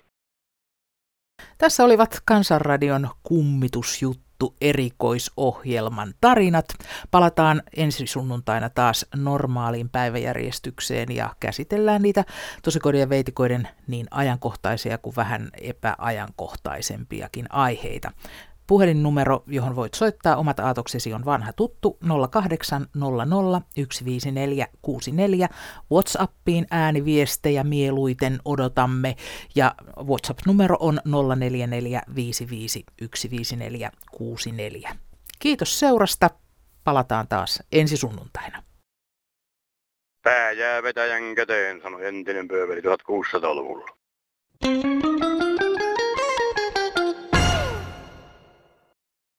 Tässä 1.58 1.84
olivat 1.84 2.19
Kansanradion 2.26 3.10
kummitusjuttu 3.23 4.26
erikoisohjelman 4.62 6.13
tarinat. 6.21 6.65
Palataan 7.12 7.62
ensi 7.76 8.08
sunnuntaina 8.08 8.69
taas 8.69 9.06
normaaliin 9.15 9.89
päiväjärjestykseen 9.89 11.15
ja 11.15 11.36
käsitellään 11.39 12.02
niitä 12.02 12.23
tosikoiden 12.63 13.02
ja 13.02 13.10
veitikoiden 13.10 13.67
niin 13.88 14.08
ajankohtaisia 14.12 14.97
kuin 14.97 15.15
vähän 15.15 15.50
epäajankohtaisempiakin 15.62 17.45
aiheita. 17.52 18.12
Puhelinnumero, 18.67 19.43
johon 19.47 19.75
voit 19.75 19.93
soittaa 19.93 20.36
omat 20.36 20.60
aatoksesi, 20.60 21.13
on 21.13 21.25
vanha 21.25 21.53
tuttu 21.53 21.97
0800 22.32 23.62
154 23.91 24.67
64. 24.82 25.47
WhatsAppiin 25.91 26.67
ääniviestejä 26.71 27.63
mieluiten 27.63 28.39
odotamme 28.45 29.15
ja 29.56 29.75
WhatsApp-numero 30.03 30.77
on 30.80 30.99
044 31.36 32.01
55 32.15 32.86
154 33.15 33.91
64. 34.12 34.95
Kiitos 35.39 35.80
seurasta. 35.80 36.30
Palataan 36.84 37.27
taas 37.27 37.63
ensi 37.71 37.97
sunnuntaina. 37.97 38.63
Pää 40.23 40.51
jää 40.51 40.84
vetäjän 40.84 41.36
käteen, 41.36 41.82
sanoi 41.82 42.06
entinen 42.06 42.47
pööveli 42.47 42.82
1600-luvulla. 42.82 43.97